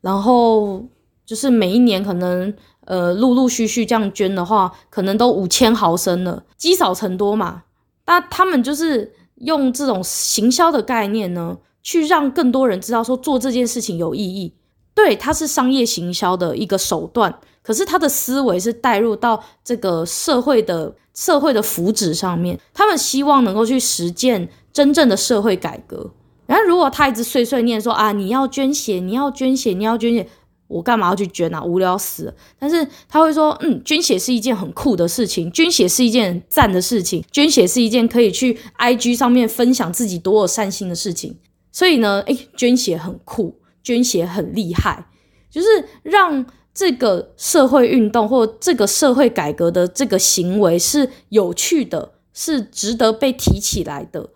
[0.00, 0.84] 然后
[1.24, 2.52] 就是每一年可能
[2.84, 7.62] 呃陆陆续续这样捐的话，可能都五千毫升了，积少成多嘛。
[8.06, 11.58] 那他们就是用这种行销的概念呢。
[11.80, 14.52] 去让更多人知道说做这件事情有意义，
[14.92, 26.10] 对，它是商业行销的一个手段，可是他的思维是带入到这个社会的社会的福祉上面，他们希望能够去实践真正的社会改革。
[26.50, 30.26] 然后如果他一直碎碎念说啊，你要捐血，你要捐血，你要捐血，
[30.66, 31.62] 我干嘛要去捐啊？
[31.62, 32.34] 无聊死了。
[32.58, 41.38] 但是他会说，嗯，捐血是一件很酷的事情，捐血是一件赞的事情，捐血是一件可以去 IG 上面分享自己多有善心的事情。
[41.70, 45.06] 所以呢，诶，捐血很酷，捐血很厉害，
[45.48, 45.68] 就是
[46.02, 54.30] 让这个社会运动或这个社会改革的这个行为是有趣的，是值得被提起来的。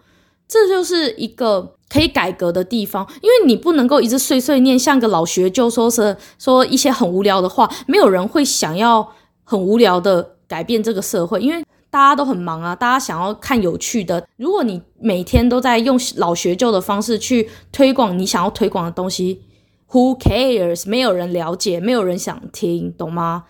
[0.46, 9.08] 这就是一个可以改革的地方，因为你不能够一直碎碎念，像个老学究说是说一些很无聊的话，没有人会想要
[9.44, 11.64] 很无聊的改变这个社会，因为。
[11.94, 14.26] 大家都很忙啊，大家想要看有趣的。
[14.36, 19.44] 如果你每天都在用老学究的方式去推广你想要推广的东西
[19.92, 20.88] ，Who cares？
[20.88, 23.44] 没有人了解，没有人想听，懂吗？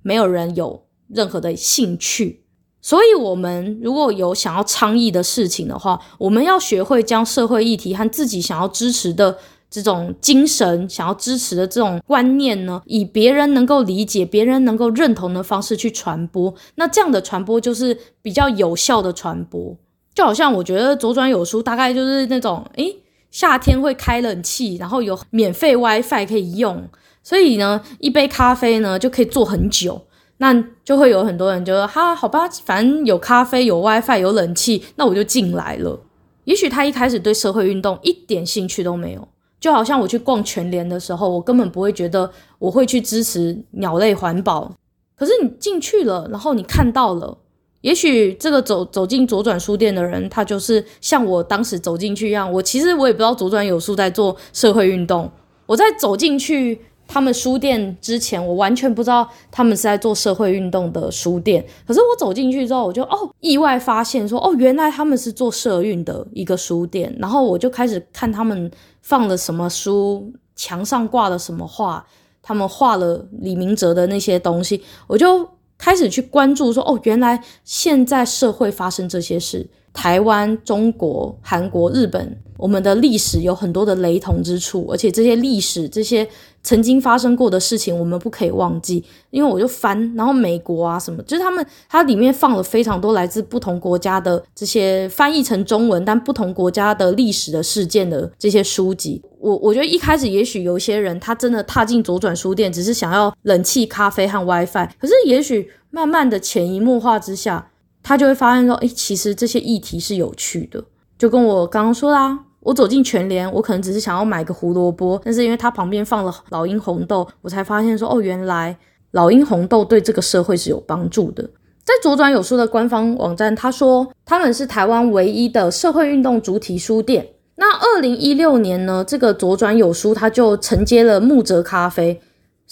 [0.00, 2.41] 没有人有任何的兴趣。
[2.82, 9.38] 所以，我们如果有想要倡议的事情的话，我们要学会将社会议题和自己想要支持的。
[9.74, 19.74] 这种精神，想要支持的这种观念呢，以别人能够理解、别人能够认同的方式去传播，那这样的传播就是比较有效的传播。
[20.14, 22.94] 就好像我觉得左转有书大概就是那种，诶，
[23.30, 26.86] 夏天会开冷气，然后有免费 WiFi 可以用，
[27.22, 30.02] 所以呢，一杯咖啡呢就可以做很久。
[30.42, 30.52] 那
[30.84, 36.00] 就会有很多人就说，哈，好吧，反正有咖啡、有 WiFi、有冷气，那我就进来了。
[36.42, 39.28] 也许他一开始对社会运动一点兴趣都没有，
[39.60, 42.28] 就好像我去逛全联的时候，我根本不会觉得
[42.58, 44.72] 我会去支持鸟类环保。
[45.14, 47.38] 可是你进去了，然后你看到了，
[47.82, 52.52] 也许这个走走进左转书店的人，他就是像我当时走进去一样。
[52.52, 55.30] 我其实我也不知道左转有书在做社会运动，
[55.66, 56.80] 我在走进去。
[57.12, 61.62] 他们书店之前，我完全不知道他们是在做社会运动的书店。
[61.86, 67.14] 可是我走进去之后，我就哦，意外发现说哦，原来他们是做社运的一个书店。
[67.18, 68.70] 然后我就开始看他们
[69.02, 72.02] 放了什么书，墙上挂了什么画，
[72.40, 75.46] 他们画了李明哲的那些东西，我就
[75.76, 79.68] 开始去关注说哦，原来现在社会发生这些事。
[79.92, 86.26] 台湾、中国、韩国、日本，我们的历史有很多的雷同之处，而且这些历史、这些
[86.62, 89.04] 曾经发生过的事情，我们不可以忘记。
[89.30, 99.22] 因为我就翻，然后美国啊什么，就是他们，它里面放了非常多来自不同国家的这些翻译成中文，但不同国家的历史的事件的这些书籍。
[99.38, 107.68] 我我觉得一开始也许有些人他真的踏进左转书店，只是想要冷气、咖啡和 WiFi，可是也许慢慢的潜移默化之下。
[108.02, 110.82] 他就会发现说，诶，其实这些议题是有趣的，
[111.16, 118.76] 就跟我刚刚说啦，我走进全联，我可能只是想要买个胡萝卜，但是因为它旁边放了老鹰红豆，我才发现说，哦，原来
[119.12, 121.48] 老鹰红豆对这个社会是有帮助的。
[121.84, 127.28] 在左转有书的官方网站，他说他们是台湾唯一的社会运动主题书店。
[127.56, 132.20] 那二零一六年呢，这个左转有书他就承接了木泽咖啡。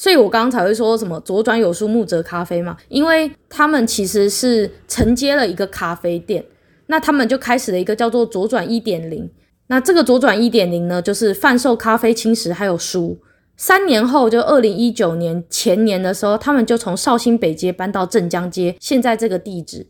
[0.01, 6.43] 所以我刚刚才会说什么左转有书木泽咖啡嘛，因为他们其实是承接了一个咖啡店，
[6.87, 9.31] 那他们就开始了一个叫做左转一点零。
[9.67, 13.19] 那这个左转一点零呢，就是贩售咖啡、轻食还有书。
[13.59, 19.87] 三年后，就二零一九年前年的时候，他们就从绍兴北街搬到镇江街，现在这个地址，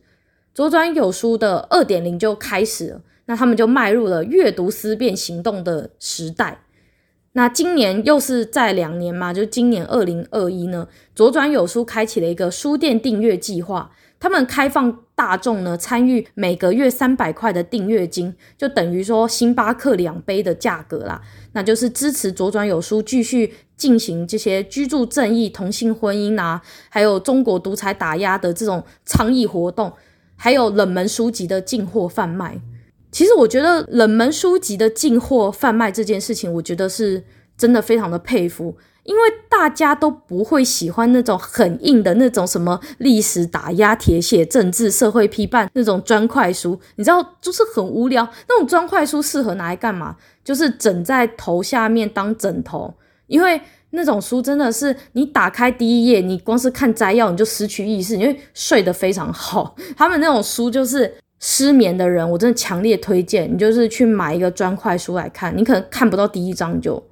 [0.52, 3.00] 左转有书的二点零就开始了。
[3.26, 6.62] 那他们就迈入了阅读思辨行动的时代。
[7.32, 21.22] 那今年又是在两年嘛，就今年二零二一呢，左转有书开启了一个书店订阅计划，他们开放大众呢参与每个月三百块的订阅金，就等于说星巴克两杯的价格啦。
[21.52, 29.92] 那就是支持左转有书继续进行这些居住正义、同性婚姻啊，还有中国独裁打压的这种倡议活动，
[30.34, 32.60] 还有冷门书籍的进货贩卖。
[33.12, 37.24] 其实我觉得冷门书籍的进货贩卖这件事情，我觉得是
[37.56, 48.28] 真的非常的佩服，因为大家都不会喜欢那种很硬的那种什么历史打压、铁血政治、社会批判那种砖块书，你知道，就是很无聊。
[48.48, 50.16] 那种砖块书适合拿来干嘛？
[50.44, 52.94] 就是枕在头下面当枕头，
[53.26, 59.74] 因为那种书真的是你打开第一页，你光是看摘要你就失去意识，你会睡得非常好。
[59.98, 61.12] 他们那种书就是。
[61.40, 65.56] 失眠的人，我真的强烈推荐你，就是去买一个砖块书来看。
[65.56, 67.02] 你可能看不到第一章就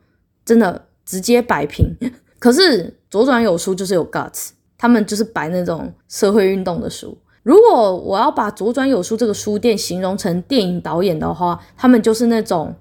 [0.45, 1.87] 真的直接摆平。
[2.39, 7.17] 可是左转有书就是有 guts，他们就是摆那种社会运动的书。
[7.43, 12.75] 如果我要把左转有书这个书店形容成电影导演的话，他们就是那种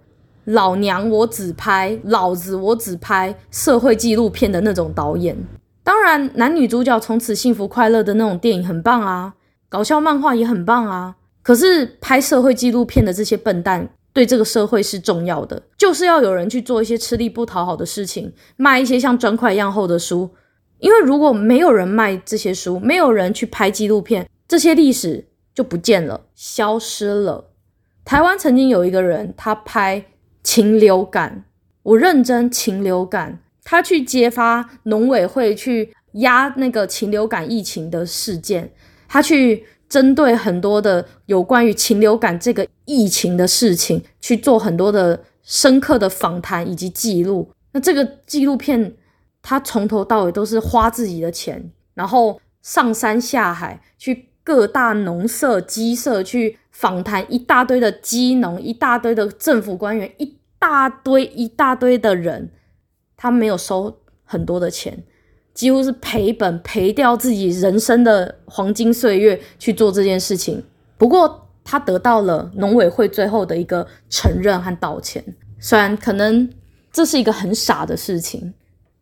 [0.43, 5.37] 老娘我只拍，老子我只拍社会纪录片的那种导演。
[5.83, 9.35] 当然，男女主角从此幸福快乐的那种电影很棒啊，
[9.69, 11.15] 搞笑漫画也很棒啊。
[11.47, 20.29] 可是拍社会纪录片的这些笨蛋对这个社会是重要的，就是要有人去做一些吃力不讨好的事情，卖一些像砖块一样厚的书。
[20.79, 27.51] 因为如果没有人卖这些书，没有人去拍纪录片，这些历史就不见了，消失了。
[28.03, 30.03] 台湾曾经有一个人，他拍
[30.43, 31.45] 禽流感，
[31.83, 38.73] 我认真禽流感，他去揭发农委会去压那个禽流感疫情的事件，
[39.07, 39.65] 他去。
[39.89, 47.49] 针对很多的有关于禽流感这个疫情的事情，去做很多的深刻的访谈以及记录。
[47.71, 48.95] 那这个纪录片，
[49.41, 62.51] 他从头到尾都是花自己的钱，然后上山下海，去各大农舍、鸡舍去访谈一大堆的鸡农，一大堆的政府官员，一大堆一大堆的人，
[63.15, 65.03] 他没有收很多的钱。
[65.57, 70.63] 几乎是赔本赔掉自己人生的黄金岁月去做这件事情。
[70.99, 75.23] 不过他得到了农委会最后的一个承认和道歉。
[75.57, 76.47] 虽然可能
[76.93, 78.53] 这是一个很傻的事情，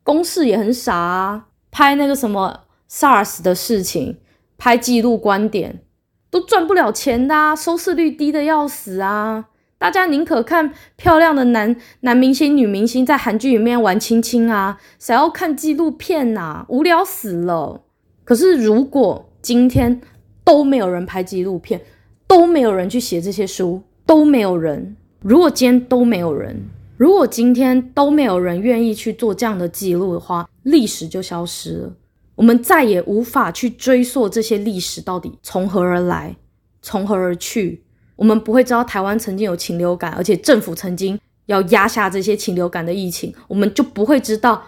[0.02, 4.20] 公视也很傻啊，拍那个什么 SARS 的事情，
[4.58, 5.82] 拍记录观点，
[6.30, 9.48] 都赚不了钱的，收视率低的要死啊！
[9.86, 17.84] 大家宁可看漂亮的男男明星、女明星在韩剧里面玩亲亲啊，谁要看纪录片呐、无聊死了。
[18.24, 20.02] 可是如果今天
[20.44, 21.80] 都没有人拍纪录片，
[22.26, 26.64] 都没有人去写这些书，都没有人，如果今天都没有人，
[26.98, 31.94] 如果今天都没有人愿意去做这样的记录的话，历史就消失了。
[32.34, 36.36] 我们再也无法去追溯这些历史到底从何而来，
[36.82, 37.84] 从何而去。
[38.16, 44.64] 我们不会知道台湾曾经有禽流感，而且政府曾经要压下这些禽流感的疫情，我们就不会知道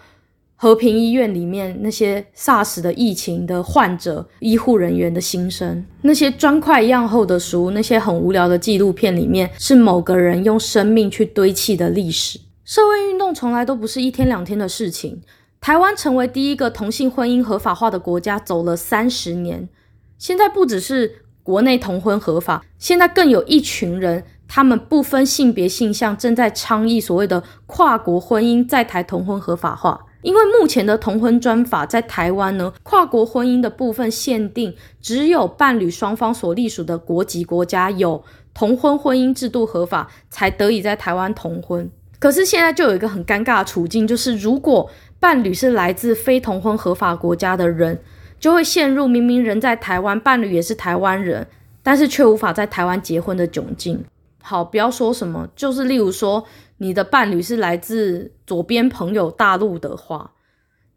[0.56, 5.86] 和平医院里面那些 SARS 的疫情的患者、医护人员的心声。
[6.02, 12.40] 那些砖块一样厚的书，那些很无聊的纪录片里面，是某个人用生命去堆砌的历史。
[12.66, 15.22] 社会运动从来都不是一天两天的事情。
[15.62, 19.70] 台湾成为第一个同性婚姻合法化的国家，走了三十年。
[20.18, 29.98] 现在不只是国内同婚合法，现在更有一群人，他们不分性别性向，正在倡议所谓的跨国婚姻在台同婚合法化。
[30.24, 38.22] 因为目前的同婚专法在台湾呢，跨国婚姻的部分限定，只有伴侣双方所隶属的国籍国家有
[38.54, 41.90] 同婚婚姻制度合法，才得以在台湾同婚。
[42.20, 47.98] 可是现在就有一个很尴尬的处境，就是如果伴侣是来自非同婚合法国家的人，
[48.40, 51.48] 就会陷入明明人在台湾，伴侣也是台湾人，
[51.82, 54.04] 但是却无法在台湾结婚的窘境。
[54.42, 56.46] 好，不要说什么，就是例如说
[56.78, 60.32] 你的伴侣是来自左边朋友大陆的话，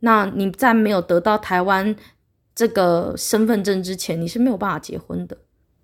[0.01, 1.97] 那你在没有得到台湾
[2.55, 5.37] 这个身份证之前，你是没有办法结婚的。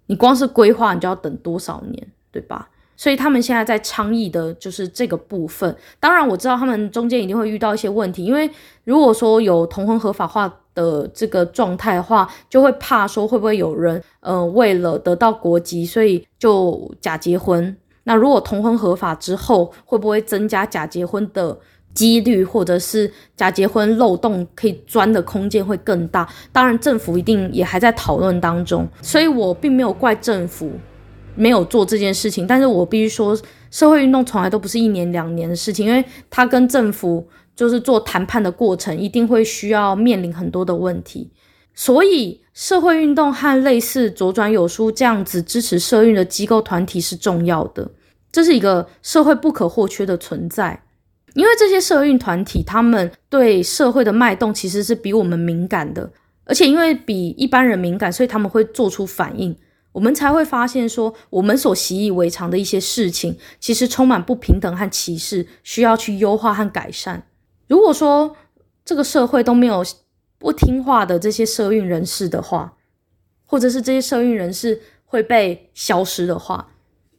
[0.06, 2.68] 你光是规划，你就要等多少年，对吧？
[2.96, 5.76] 所以他们现在在倡议的就是这个部分。
[6.00, 8.50] 当然，我知道他们中间一定会遇到一些问题，因为
[8.84, 17.76] 如果说有同婚合法化的这个状态的话，就会怕说会不会有人，呃，为了得到国籍，所以就假结婚。
[18.04, 21.58] 那如果同婚合法之后，会不会增加假结婚的
[21.92, 26.28] 几率，或者是假结婚漏洞可以钻的空间会更大？
[26.52, 30.70] 当然，政府一定也还在讨论当中，所以我并没有怪政府。
[31.36, 33.38] 没有做这件事情，但是我必须说，
[33.70, 41.30] 社会运动从来都不是一年两年的事情，因为他跟政府就是做谈判的过程，一定会需要面临很多的问题。
[41.74, 47.90] 所以，社会运动和类似左转有书这样子支持社运的机构团体是重要的，
[48.32, 50.82] 这是一个社会不可或缺的存在。
[51.34, 56.10] 因为这些社运团体，他们对社会的脉动其实是比我们敏感的，
[56.46, 59.54] 而且因为比一般人敏感，所以他们会做出反应。
[59.96, 67.26] 我们才会发现，说我们所习以为常的一些事情，其实充满不平等和歧视，需要去优化和改善。
[67.66, 68.36] 如果说
[68.84, 69.82] 这个社会都没有
[70.38, 72.74] 不听话的这些社运人士的话，
[73.46, 76.68] 或者是这些社运人士会被消失的话，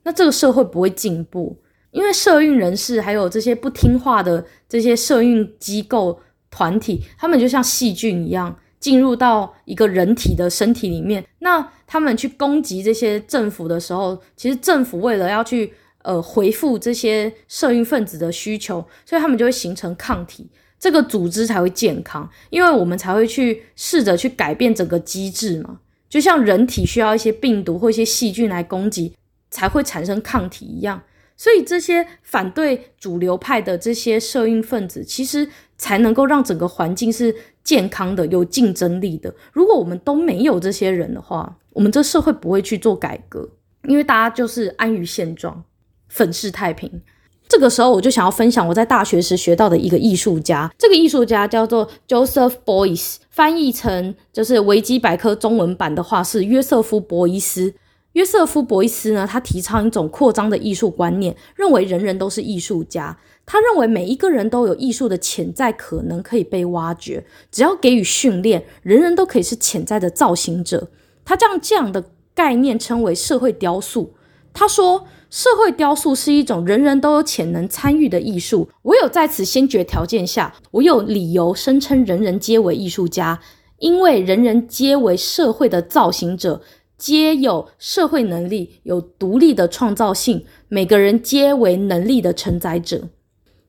[0.03, 1.59] 那这个社会不会进步。
[1.89, 6.19] 因为社运人士还有这些不听话的这些社运机构
[6.51, 8.55] 团体，他们就像细菌一样。
[8.79, 15.73] 进入到一个人体的身体里面，那他们去攻击这些政府的时候，其实政府为了要去
[16.03, 20.47] 呃回复这些社运分子的需求，所以他们就会形成抗体，
[20.79, 29.13] 这个组织才会健康，因为我们才会去试着去改变整个机制嘛，就像人体需要一些病毒或一些细菌来攻击，
[29.49, 31.01] 才会产生抗体一样。
[31.37, 37.33] 所以这些反对主流派的这些社运分子，其实才能够让整个环境是
[37.63, 39.33] 健康的、有竞争力的。
[39.53, 43.47] 如果我们都没有这些人的话，我们这社会不会去做改革，
[43.83, 45.63] 因为大家就是安于现状，
[46.09, 47.01] 粉饰太平。
[47.47, 57.75] 这个时候，我就想要分享我在大学时学到的一个艺术家，这个艺术家叫做 Joseph Boyes，翻译成就是维基百科中文版的话是约瑟夫·博伊斯。
[58.17, 63.15] 约瑟夫·博伊斯呢，他提倡一种扩张的艺术观念，认为人人都是艺术家。
[63.45, 70.89] 他认为每一个人都有艺术的潜在可能可以被挖掘，只要给予训练，人人都可以是潜在的造型者。
[71.23, 72.03] 他将这样的
[72.33, 74.15] 概念称为社会雕塑。
[74.51, 78.67] 他说，社会雕塑是一种人人都有潜能参与的艺术。
[78.81, 83.39] 唯有在此先决条件下，我有理由声称人人皆为艺术家，
[83.77, 86.63] 因为人人皆为社会的造型者。
[86.97, 93.09] 皆有社会能力，有独立的创造性，每个人皆为能力的承载者。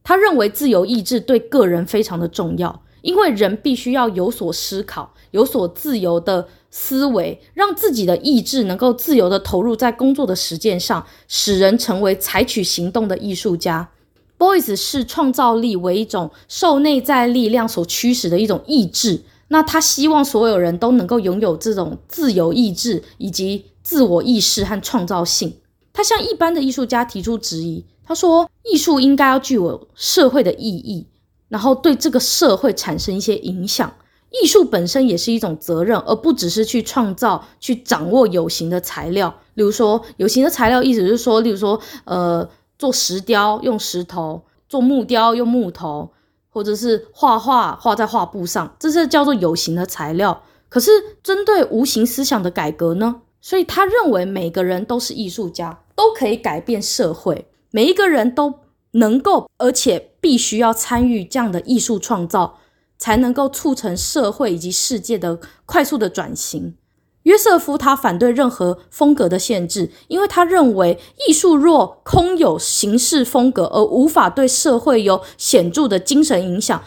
[0.02, 13.90] 他认为自由意志对个人非常的重要，因为人必须要有所思考，有所自由的思维，让自己的意志能够自由地投入在工作的实践上，使人成为采取行动的艺术家。
[14.38, 19.20] Boys 视创造力为一种受内在力量所驱使的一种意志。
[19.48, 25.58] 那他希望所有人都能够拥有这种自由意志以及自我意识和创造性。
[25.92, 31.06] 他向一般的艺术家提出质疑，他说：“艺术应该要具有社会的意义，
[31.48, 33.92] 然后对这个社会产生一些影响。
[34.30, 39.34] 艺术本身也是一种责任，而不只是去创造、去掌握有形的材料。
[39.54, 42.46] 例如说，有形的材料，意思是说，例如说，呃，
[42.78, 46.10] 做石雕用石头，做木雕用木头，
[46.58, 50.42] 或者是画画画在画布上，这是叫做有形的材料。
[50.68, 50.90] 可是，
[51.22, 53.22] 针对无形思想的改革呢？
[53.40, 58.54] 所以他认为每个人都是艺术家。”都可以改变社会，每一个人都
[58.92, 62.58] 能够，而且必须要参与这样的艺术创造，
[62.98, 66.74] 才能够促成社会以及世界的快速的转型。
[67.28, 70.98] 约瑟夫他反对任何风格的限制，因为他认为
[71.28, 76.82] 艺术若空有形式风格而无法对社会有显著的精神影响，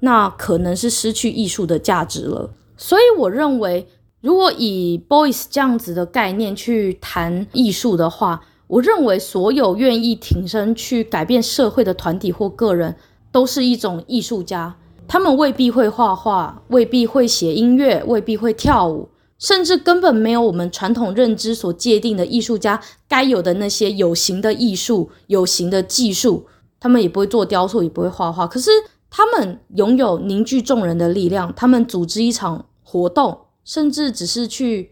[0.00, 2.50] 那可能是失去艺术的价值了。
[2.76, 3.86] 所以我认为。
[4.24, 12.96] 如果以 Boys 这样子的概念去谈艺术的话，我认为所有愿意挺身去改变社会的团体或个人，
[13.30, 14.76] 都是一种艺术家。
[15.06, 19.10] 他们未必会画画，未必会写音乐，未必会跳舞，
[19.44, 26.46] 甚至根本没有我们传统认知所界定的艺术家该有的那些有形的艺术、有形的技术。
[26.80, 28.70] 他们也不会做雕塑，也不会画画，可是
[29.10, 31.52] 他们拥有凝聚众人的力量。
[31.54, 33.40] 他们组织一场活动。
[33.64, 34.90] 甚至只是去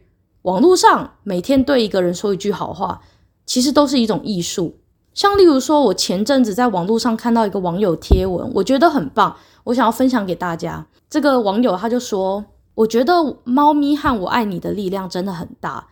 [0.48, 3.03] 网络上每天对一个人说一句好话，
[3.44, 4.78] 其实都是一种艺术。
[5.12, 10.86] 像例如说，我前阵子在网络上看到一个网友贴文，我觉得很棒，我想要分享给大家。
[11.11, 12.42] 这个网友他就说
[12.75, 15.89] ：“我觉得猫咪和我爱你的力量真的很大。”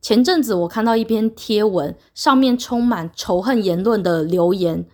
[0.00, 4.86] 前阵子我看到一篇贴文，上面充满仇恨言论的留言，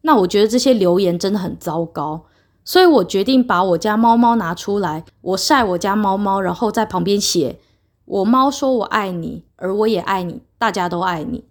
[0.00, 2.24] 那我觉得这些留言真的很糟糕。
[2.64, 7.60] 所以我决定把我家猫猫拿出来，我晒我家猫猫，然后在旁边写
[8.06, 11.44] ：“我猫说我爱你，而我也爱你，大家都爱你。”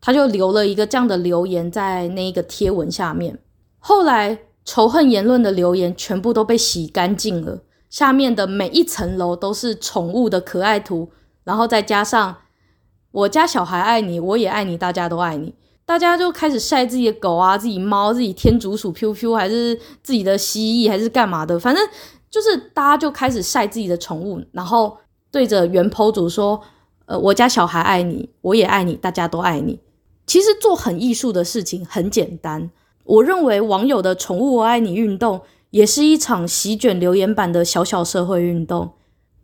[0.00, 3.38] 他就留了一个这样的留言在那个贴文下面。
[3.78, 7.62] 后来仇恨言论的留言全部都被洗干净了，
[7.94, 11.12] 下面的每一层楼都是宠物的可爱图，
[11.44, 12.38] 然后再加上
[13.12, 15.54] “我家小孩爱你，我也爱你，大家都爱你。”
[15.86, 21.56] 大家就开始晒自己的狗啊，自己猫，自己天竺鼠 Q Q，还是自己的蜥蜴，还是干嘛的？
[21.56, 21.88] 反正
[22.28, 24.98] 就是大家就开始晒自己的宠物，然后
[25.30, 26.60] 对着原 po 主说
[27.06, 29.78] ：“呃，我家小孩爱你，我也爱你，大家都爱你。”
[30.26, 32.72] 其实做很艺术的事情很简单。
[33.04, 35.42] 我认为网友的“宠物我爱你”运动
[35.74, 38.92] 也是一场席卷留言板的小小社会运动，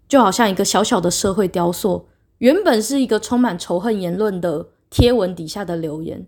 [0.07, 2.07] 就好像一个小小的社会雕塑，
[2.39, 4.69] 原本是一个充满仇恨言论的。
[4.89, 6.27] 贴文底下的留言，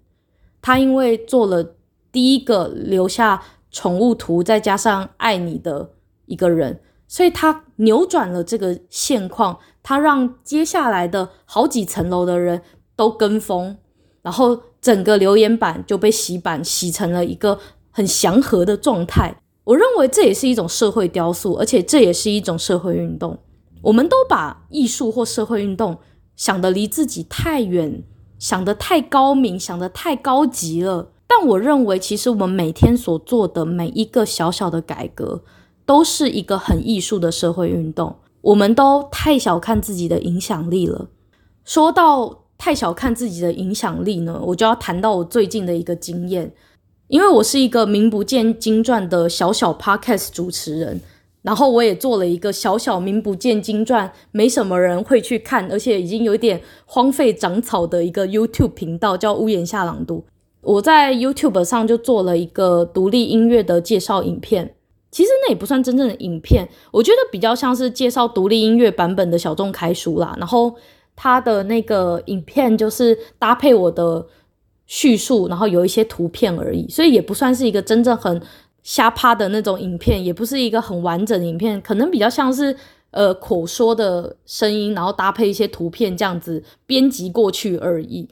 [0.60, 1.74] 他因为做了
[2.12, 3.42] 第一个留下
[3.72, 5.90] 宠物图，再加上爱你的
[6.26, 12.62] 一个人，所以他扭转了这个现况，他让接下来的好几层楼的人
[12.94, 13.76] 都跟风，
[14.22, 17.58] 然后整个留言板就被洗版，洗成了一个
[17.90, 19.41] 很祥和的状态。
[19.64, 23.38] 我认为这也是一种社会雕塑，而且这也是一种社会运动。
[23.82, 25.98] 我们都把艺术或社会运动
[26.36, 28.04] 想得离自己太远。
[28.38, 31.12] 想得太高明，想得太高级了。
[31.28, 35.44] 但我认为，其实我们每天所做的每一个小小的改革，
[35.86, 38.16] 都是一个很艺术的社会运动。
[38.40, 41.06] 我们都太小看自己的影响力了。
[41.64, 46.52] 说到太小看自己的影响力呢，我就要谈到我最近的一个经验，
[47.12, 50.98] 因为我是一个名不见经传的小小 podcast 主持人。
[51.42, 60.24] 然后我也做了一个小小名不见经传，没什么人会去看，而且已经有点荒废长草的一个 YouTube 频道，叫屋檐下朗读。
[60.62, 64.74] 我在 YouTube 上就做了一个独立音乐的介绍影片，
[65.10, 70.34] 其实那也不算真正的影片，我觉得比较像是介绍独立音乐版本的小众开书啦。
[70.38, 70.74] 然后
[71.14, 74.24] 它的那个影片就是搭配我的
[74.86, 78.42] 叙述，然后有一些图片而已，所以也不算是一个真正很。
[78.84, 82.76] 瞎趴的那种影片，也不是一个很完整的影片，可能比较像是
[83.12, 88.28] 呃口说的声音，然后搭配一些图片这样子编辑过去而已。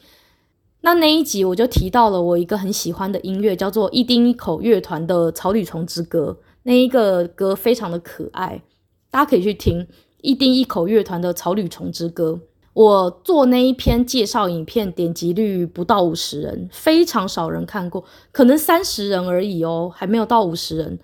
[0.80, 8.61] 那那一集我就提到了我一个很喜欢的音乐，叫做一丁一口乐团的《草履虫之歌》，那一个歌非常的可爱，
[9.09, 9.86] 大家可以去听
[10.20, 12.40] 一丁一口乐团的《草履虫之歌》。
[12.81, 18.03] 我做那一篇介绍影片，点击率不到五十人，非常少人看过，
[18.33, 20.99] 可能三十人而已哦，还没有到五十人。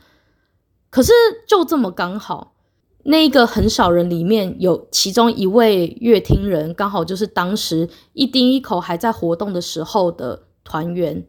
[0.88, 1.12] 可是
[1.46, 2.54] 就这么刚好，
[3.02, 11.26] 那个很少人里面有其中一位乐听人，刚好就是当时一丁一口还在活动的时候的团员。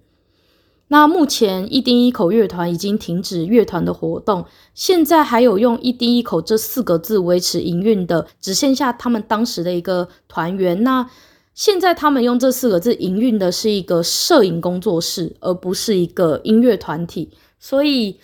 [0.89, 10.83] 那目前一丁一口乐团已经停止乐团的活动，现在还有用一丁一口这四个字维持营运的，只剩下他们当时的一个团员。
[10.83, 11.09] 那
[11.53, 18.17] 现在他们用这四个字营运的是一个摄影工作室，而不是一个音乐团体，所以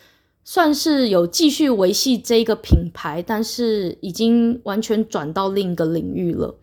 [0.46, 6.56] 算是有继续维系这一个品牌，但是已经完全转到另一个领域了。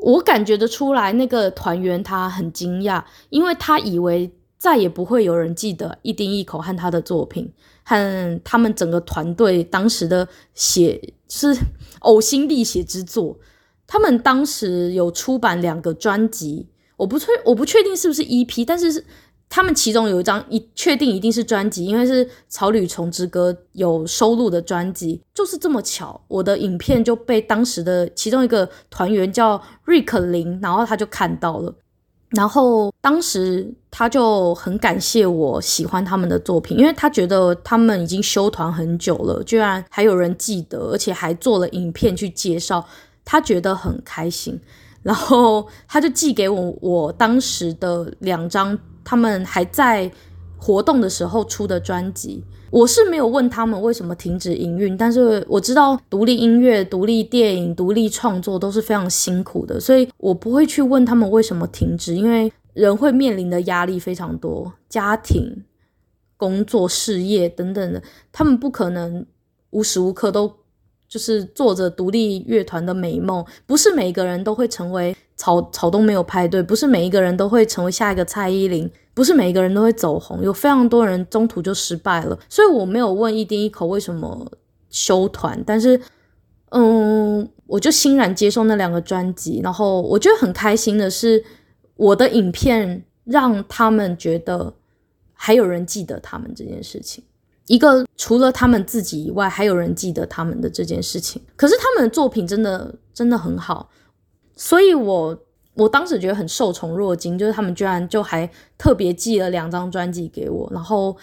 [0.00, 7.52] 我感觉得出来，那个团员他很惊讶，因为他以为再也不会有人记得一丁一口和他的作品，
[7.84, 11.54] 和他们整个团队当时的写是
[12.00, 13.38] 呕心沥血之作。
[13.86, 19.04] 他们当时有出版两个专辑，我不确我不确定是不是 EP，但是是。
[19.50, 31.74] 他们其中有一张一确定一定是专辑，因为是《草履虫之歌》有收录的专辑，就是这么巧，我的影片就被当时的其中一个团员叫瑞克林，然后他就看到了，
[32.28, 42.86] 然后当时他就很感谢我喜欢他们的作品，因为他觉得他们已经休团很久了，居然还有人记得，而且还做了影片去介绍，
[43.24, 44.60] 他觉得很开心，
[45.02, 48.78] 然后他就寄给我我当时的两张。
[49.04, 50.10] 他们还在
[50.56, 65.64] 活动的时候出的专辑，我是没有问他们为什么停止营运，但是我知道独立音乐、独立电影、独立创作都是非常辛苦的，所以我不会去问他们为什么停止，因为人会面临的压力非常多，家庭、
[66.36, 69.24] 工作、事业等等的，他们不可能
[69.70, 70.52] 无时无刻都
[71.08, 75.16] 就是做着独立乐团的美梦，不是每个人都会成为。
[75.40, 82.38] 草草东没有派对，不是每一个人都会成为下一个蔡依林，不是每一个人都会走红，有非常多人中途就失败了。
[82.46, 84.52] 所以我没有问一丁一口为什么
[84.90, 85.98] 休团，但是，
[86.72, 91.42] 嗯，我就欣然接受那两个专辑，然后我觉得很开心的是，
[91.96, 94.74] 我的影片让他们觉得
[95.32, 97.24] 还有人记得他们这件事情，
[97.66, 101.40] 一个除了他们自己以外还有人记得他们的这件事情。
[101.56, 103.88] 可是他们的作品真的真的很好。
[104.62, 105.42] 所以我，
[105.72, 108.46] 我当时觉得很受宠若惊，就是他们居然就还
[108.76, 111.16] 特别寄了两张专辑给我，然后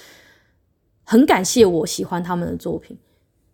[1.03, 2.97] 很感谢我喜欢他们的作品，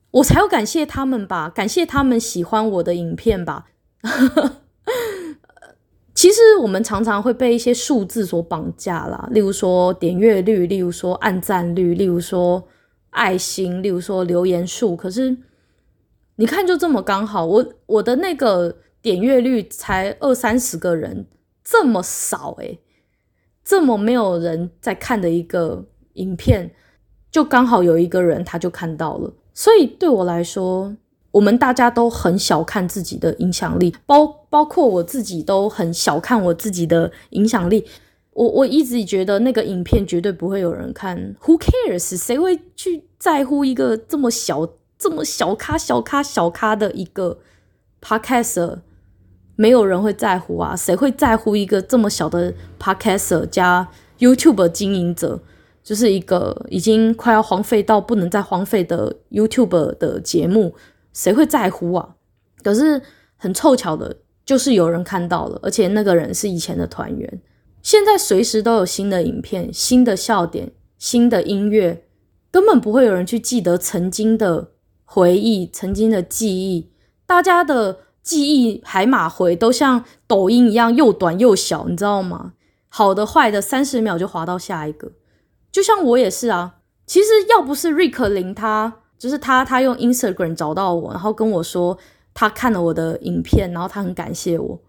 [0.10, 3.66] 我才要感谢他们吧，感谢他们喜欢我的影片吧。
[6.16, 12.66] 其实我们常常会被一些数字所绑架啦，例如说点阅率，例如说按赞率，例如说
[13.10, 14.96] 爱心，例如说留言数。
[14.96, 15.36] 可是
[16.38, 18.78] 你看，就这么刚好，我我的那个。
[19.04, 21.28] 点阅率才二三十个人，
[21.64, 22.80] 这么少诶，
[23.64, 26.74] 这么没有人在看的一个影片，
[27.30, 29.34] 就刚好有一个人他就看到了。
[29.54, 30.96] 所以对我来说，
[31.32, 37.86] 我们大家都很小看自己的影响力，包包括我自己都很小看我自己的影响力。
[38.32, 42.18] 我我一直觉得那个影片绝对不会有人看，Who cares？
[42.18, 47.40] 谁会去在乎一个这么小、这么小咖、小咖、小咖的一个
[48.02, 48.80] Podcast？
[49.56, 53.88] 没有人会在乎啊，谁会在乎一个这么小的 Podcaster 加
[54.18, 55.40] YouTube 经营者，
[55.84, 60.74] 就是一个已经快要荒废到不能再荒废的 YouTube 的节目，
[61.14, 62.16] 谁会在乎啊？
[62.64, 63.00] 可是
[63.36, 67.42] 很凑巧的，就是有人看到了，而且那个人是以前的团员。
[67.84, 72.06] 现在随时都有新的影片、新的笑点、新的音乐，
[72.50, 74.72] 根本不会有人去记得曾经的
[75.06, 76.90] 回忆、曾经的记忆，
[77.28, 78.00] 大家的。
[78.24, 82.54] 记忆海马回都像抖音一样又短又小，你知道吗？
[82.88, 85.12] 好的坏的三十秒就滑到下一个，
[85.72, 86.78] 就像我也是啊。
[87.06, 91.98] 其实要不是瑞克林他就是他，他用 Instagram 找到我，然后跟我说
[92.34, 94.82] 他看了我的影片，然后他很感谢我，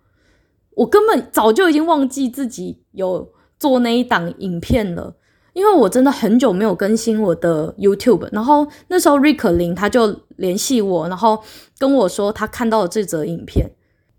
[0.76, 5.16] 我根本早就已经忘记自己有做那一档影片了。
[5.55, 11.43] 因为我真的很久没有更新我的 YouTube，然后那时候瑞克林他就联系我，然后
[11.79, 13.71] 跟我说他看到了这则影片，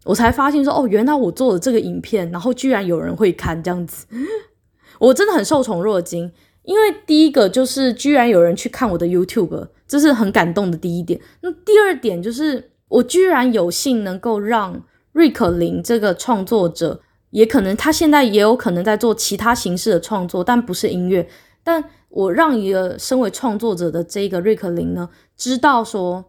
[0.06, 4.08] 我才发现说哦，原来我做了这个影片，然后居然有人会看这样子，
[4.98, 6.32] 我真的很受宠若惊。
[6.64, 11.20] 因为第一个就是居然有人去看我的 YouTube，这是很感动的第一点。
[11.42, 14.82] 那第二点就是我居然有幸能够让
[15.12, 17.02] 瑞克林这个创作者。
[17.36, 21.28] 也可能他现在也有可能在做其他形式的创作，但不是音乐。
[21.66, 26.24] 但我让一个身为创作者的这个瑞克林呢，知道说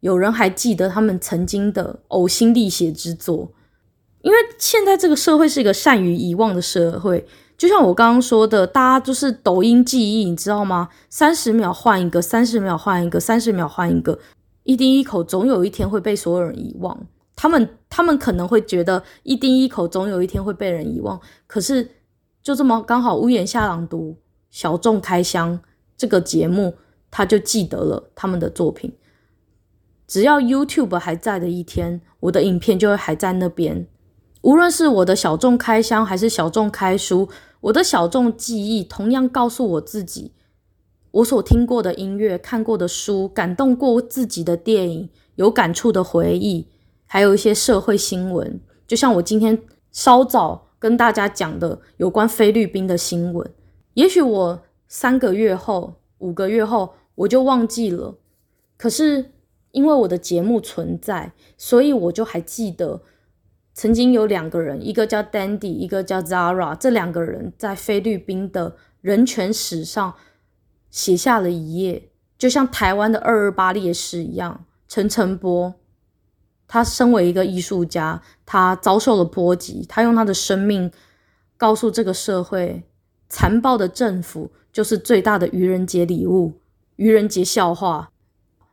[0.00, 3.52] 有人还记得他们曾经的呕心沥血之作。
[4.22, 7.26] 因为现在这个社会是一个善于遗忘的社会，
[7.58, 10.88] 就像我刚刚说的，大家就是抖音记忆，你知道吗？
[11.10, 14.18] 三十秒换一个，三十秒换一个，三十秒换一个，
[14.62, 17.06] 一丁一口总有一天会被所有人遗忘。
[17.46, 21.88] 他们他们可能会觉得一丁一口总有一天会被人遗忘，可是
[22.42, 24.16] 就这么刚好屋檐下朗读
[24.50, 25.60] 小众开箱
[25.96, 26.74] 这个节目，
[27.08, 28.92] 他就记得了他们的作品。
[30.08, 33.86] 只要 YouTube 还在的一天，我的影片就会还在那边。
[34.42, 37.28] 无论是我的小众开箱还是小众开书，
[37.60, 40.32] 我的小众记忆同样告诉我自己，
[41.12, 46.66] 我所听过的音乐、看过的书、感动过自己的电影、有感触的回忆，
[47.06, 53.50] 还有一些社会新闻，就像我今天稍早跟大家讲的有关菲律宾的新闻。
[53.94, 58.18] 也许我三个月后、五个月后我就忘记了，
[58.76, 59.32] 可是
[59.72, 63.02] 因为我的节目存在，所以我就还记得。
[63.78, 70.14] 曾经有两个人，一个叫 Dandy，一个叫 Zara，这两个人在菲律宾的人权史上
[70.90, 74.64] 写下了一页，就像台湾的二二八烈士一样。
[74.88, 75.74] 陈澄波，
[76.68, 80.90] 他身为一个艺术家，他遭受了波及，他用他的生命
[81.56, 82.82] 告诉这个社会，
[83.28, 86.54] 残暴的政府就是最大的愚人节礼物，
[86.96, 88.10] 愚人节笑话，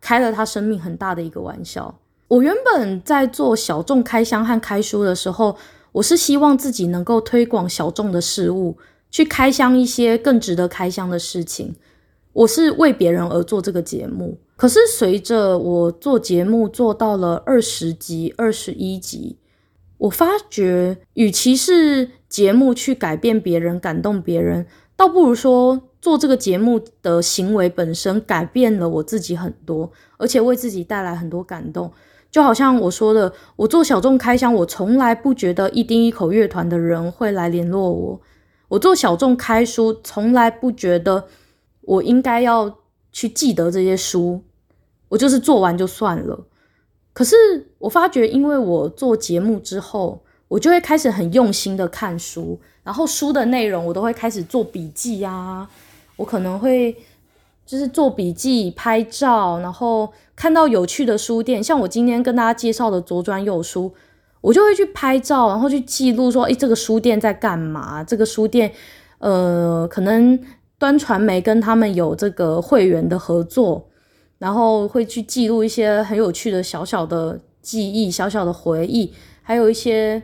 [0.01, 1.99] 开了他生命很大的一个玩笑。
[2.29, 5.55] 我原本在做小众开箱和开书的时候，
[5.91, 8.77] 我是希望自己能够推广小众的事物，
[9.11, 11.75] 去开箱一些更值得开箱的事情。
[12.31, 14.39] 我是为别人而做这个节目。
[14.55, 19.37] 可是随着我做节目做到了二十集、二十一集，
[19.97, 31.91] 我发觉，与其是节目去改变别人、感动别人，倒不如说做这个节目的行为本身改变了我自己很多，而且为自己带来很多感动。
[32.29, 38.19] 就好像我说的，我做小众开箱，我从来不觉得一丁一口乐团的人会来联络我；
[38.69, 41.27] 我做小众开书，从来不觉得
[41.81, 42.79] 我应该要
[43.13, 44.41] 去记得这些书，
[45.07, 46.45] 我就是做完就算了。
[47.13, 47.35] 可是
[47.77, 55.69] 我发觉，因为我做节目之后，我就会开始很用心的看书，然后书的内容我都会开始做笔记啊，
[56.17, 56.97] 我可能会。
[57.65, 63.93] 就是做笔记、拍照，然后看到有趣的书店，像我今天跟大家介绍的左转右书，
[64.41, 68.03] 我就会去拍照，然后去记录说，诶，这个书店在干嘛？
[68.03, 68.73] 这个书店，
[69.19, 70.37] 呃，可能
[70.83, 73.87] 端传媒跟他们有这个会员的合作，
[74.37, 80.21] 然后会去记录一些很有趣的小小的记忆、小小的回忆，还有一些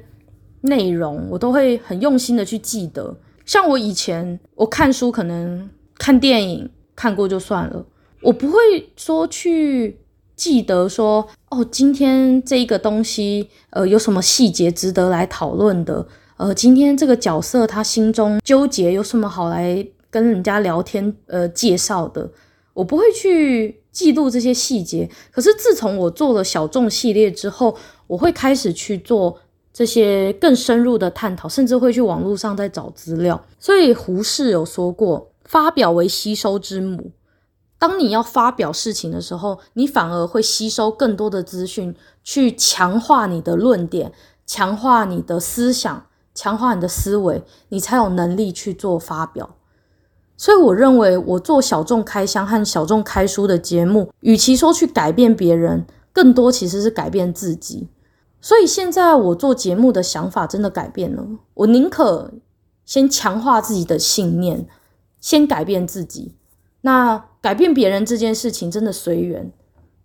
[0.60, 3.16] 内容，我都会很用心的去记得。
[3.45, 6.70] 像我以前我看书，可能看电影。
[6.93, 7.86] 看过就算了，
[8.22, 8.60] 我不会
[8.97, 10.01] 说去
[10.36, 16.05] 记得说哦，今天这一个东西呃有什么细节值得来讨论的，
[16.36, 22.30] 呃，今天这个角色他心中纠结有什么好来跟人家聊天呃介绍的，
[22.74, 25.10] 我不会去记录这些细节。
[25.32, 27.76] 可是自从我做了小众系列之后，
[28.07, 29.39] 我会开始去做
[29.74, 33.45] 这些更深入的探讨，甚至会去网络上再找资料。
[33.60, 35.28] 所以胡适有说过。
[35.45, 37.10] 发表为吸收之母。
[37.80, 44.14] 当你要发表事情的时候，你反而会吸收更多的资讯，去强化你的论点，
[44.45, 46.05] 强化你的思想，
[46.36, 49.55] 强化你的思维，你才有能力去做发表。
[50.39, 57.89] 所以，我认为我做小众开箱和小众开书的节目，与其说去改变别人，更多其实是改变自己。
[58.39, 61.27] 所以，现在我做节目的想法真的改变了。
[61.55, 62.31] 我宁可
[62.85, 64.65] 先强化自己的信念。
[65.21, 66.33] 先改变自己，
[66.79, 69.51] 那改变别人这件事情真的随缘，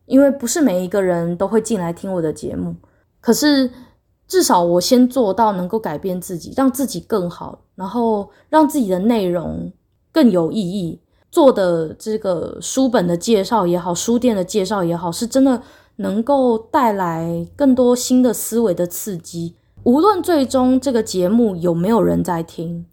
[0.07, 2.75] 因为不是每一个人都会进来听我的节目。
[3.21, 3.71] 可是
[4.27, 9.73] 至少我先做到能够改变自己，让自己更好，然后让自己的内容
[10.15, 11.01] 更有意义。
[11.31, 15.61] 做的这个书本的介绍也好，书店的介绍也好，是真的
[15.97, 19.55] 能够带来更多新的思维的刺激。
[19.83, 22.87] 无论最终这个节目有没有人在听，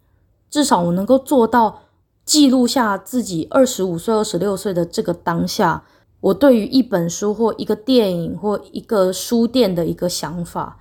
[0.50, 1.84] 至少我能够做到。
[2.24, 5.84] 记录下自己二十五岁、二十六岁的这个当下，
[6.22, 10.78] 我对于一本书或一个电影或一个书店的一个想法，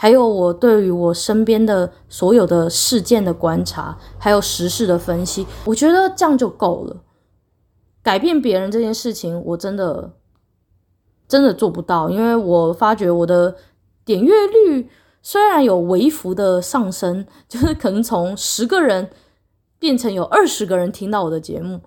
[0.00, 6.98] 还有我对于我身边的所有的事件的观察，还有时事的分析，我觉得这样就够了。
[8.00, 10.12] 改变别人这件事情，我真的
[11.26, 13.56] 真的做不到，因为我发觉我的
[14.04, 14.88] 点阅率
[15.20, 19.10] 虽然有微幅的上升， 就是可能从十个人。
[19.80, 21.80] 变成有二十个人听到我的节目，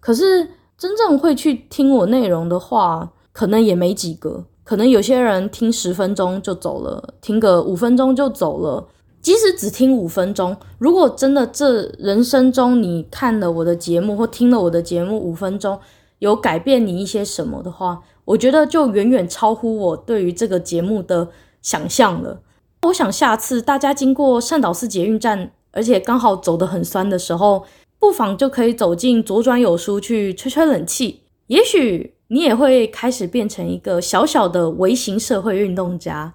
[0.00, 0.48] 可是
[0.78, 4.46] 真正会去听我内容的话，可能也没几个。
[4.64, 8.88] 可能有些人听十分钟就走了，听个五分钟就走了。
[9.22, 15.78] 即使只听五分钟，如果真的这人生中你看了我的节目或听了我的节目五分钟，
[16.18, 21.28] 有改变你一些什么的话，我觉得就远远超乎我对于这个节目的
[21.62, 22.40] 想象了。
[22.82, 25.52] 我想下次大家经过善导寺捷运站。
[25.76, 27.64] 而且刚好走得很酸的时候，
[27.98, 31.22] 不妨就可以走进左转有书去吹吹冷气。
[31.48, 36.34] 也许你也会开始变成一个小小的微型社会运动家，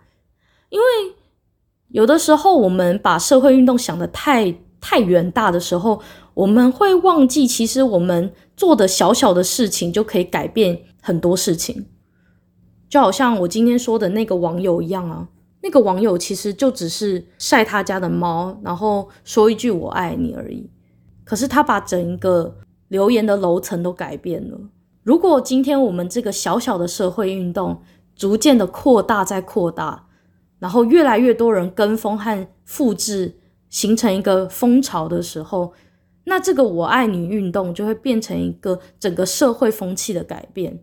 [0.69, 0.85] 因为
[1.89, 6.01] 有的时候我们把社会运动想得太太远大的时候，
[6.35, 11.87] 我们会忘记其实我们做的小小的事情就可以改变很多事情。
[12.87, 15.27] 就好像我今天说的那个网友一样啊，
[15.61, 20.69] 那个网友其实就只是晒他家的猫，然后说一句“我爱你”而已，
[21.23, 24.59] 可是他把整一个留言的楼层都改变了。
[25.09, 27.81] 如果今天我们这个小小的社会运动
[28.15, 30.05] 逐渐的扩大再扩大，
[30.59, 33.35] 然后越来越多人跟风和复制，
[33.71, 35.73] 形成一个风潮的时候，
[36.25, 40.79] 那这个我爱你运动就会变成一个整个社会风气的改变，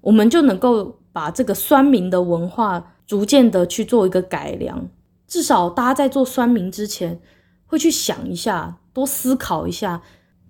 [0.00, 4.88] 我们就能够把这个酸民的文化逐渐的去做一个改良。
[5.26, 7.20] 至少大家在做酸民之前，
[7.66, 10.00] 会去想一下，多思考一下。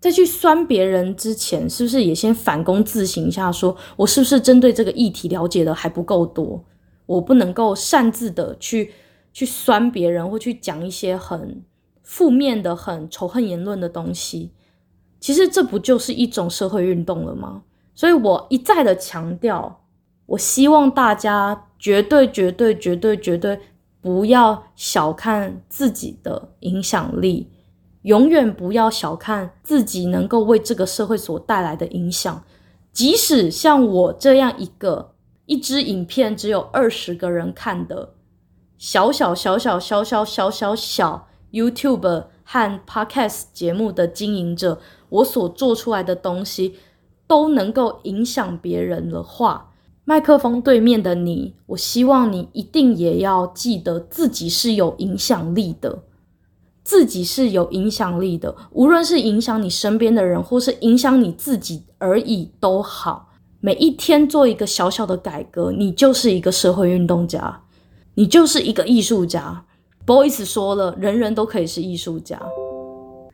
[0.01, 6.64] 在去酸别人之前，是不是也先反躬自省一下说，说我是不是针对这个议题了解的还不够多？
[7.07, 8.92] 我不能够擅自的去
[9.32, 11.62] 去酸别人，或去讲一些很
[12.03, 14.53] 负面的、很仇恨言论的东西。
[15.18, 17.62] 其实这不就是一种社会运动了吗？
[17.94, 19.84] 所以我一再的强调，
[20.26, 23.59] 我希望大家绝对、绝对、绝对、绝对
[24.01, 27.49] 不要小看自己的影响力。
[28.03, 32.44] 永远不要小看自己能够为这个社会所带来的影响，
[32.92, 35.12] 即使像我这样一个
[35.46, 38.14] 一支影片只有二十个人看的
[38.76, 46.76] 小小小小小小小小小 YouTube 和 Podcast 节目的经营者，我所做出来的东西
[47.26, 49.72] 都能够影响别人的话，
[50.05, 56.05] 麦克风对面的你，我希望你一定也要记得自己是有影响力的。
[56.89, 63.28] 自己是有影响力的，无论是影响你身边的人，或是影响你自己而已都好。
[63.61, 67.61] 每一天做一个小小的改革，你就是一个社会运动家，
[68.14, 69.66] 你就是一个艺术家。
[70.07, 72.41] Boyce 说了，人人都可以是艺术家。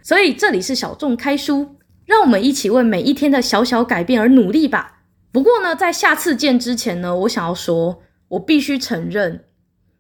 [0.03, 1.77] 所以这里是小众开书，
[2.07, 5.05] 让我们一起为每一天的小小改变而努力吧。
[5.31, 9.45] 不过呢，在下次见之前呢，我想要说，我必须承认，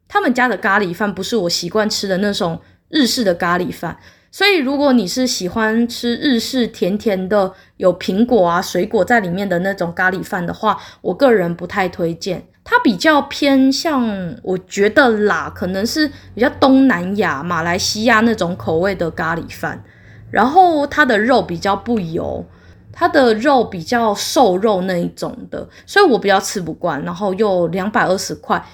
[0.08, 2.58] 他们家的咖喱饭不是我习惯吃的那种。
[2.94, 3.98] 日式的咖喱饭，
[4.30, 12.46] 所以如果你是喜欢吃日式甜甜的，有苹果啊、水果在里面的那种咖喱饭的话，我个人不太推荐。
[12.62, 19.82] 它比较偏向，我觉得啦，可能是比较东南亚、马来西亚那种口味的咖喱饭。
[20.30, 22.46] 然后它的肉比较不油，
[22.92, 27.02] 它的肉比较瘦肉那一种的，所以我比较吃不惯。
[27.02, 28.64] 然后又两百二十块。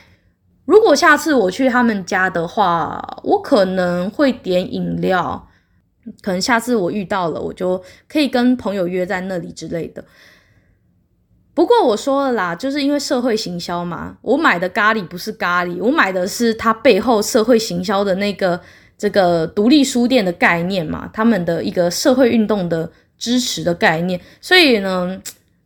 [0.65, 5.49] 如果下次我去他们家的话，我可能会点饮料。
[6.23, 10.05] 可能下次我遇到了，我就可以跟朋友约在那里之类的。
[11.55, 18.59] 不过我说了啦，就是因为社会行销嘛，我买的咖喱不是咖喱，我买的是它背后社会行销的那个
[18.97, 25.21] 这个独立书店的概念嘛，他们的一个社会运动的支持的概念，所以呢。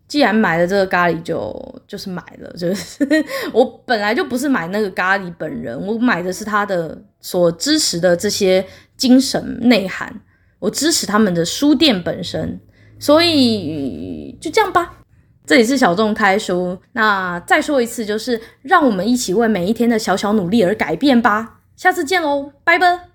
[0.07, 3.07] 既然买了这个咖喱就，就是买了， 就是
[3.53, 8.65] 我本来就不是买那个咖喱本人，我买的是他的所支持的这些
[8.97, 10.21] 精神内涵，
[10.59, 12.61] 我支持他们的书店本身，
[12.99, 15.01] 所以就这样吧。
[15.47, 21.61] 这里是小众开书，那再说一次，就是让我们一起为每一天的小小努力而改变吧。
[21.77, 23.09] 下次见喽，拜拜。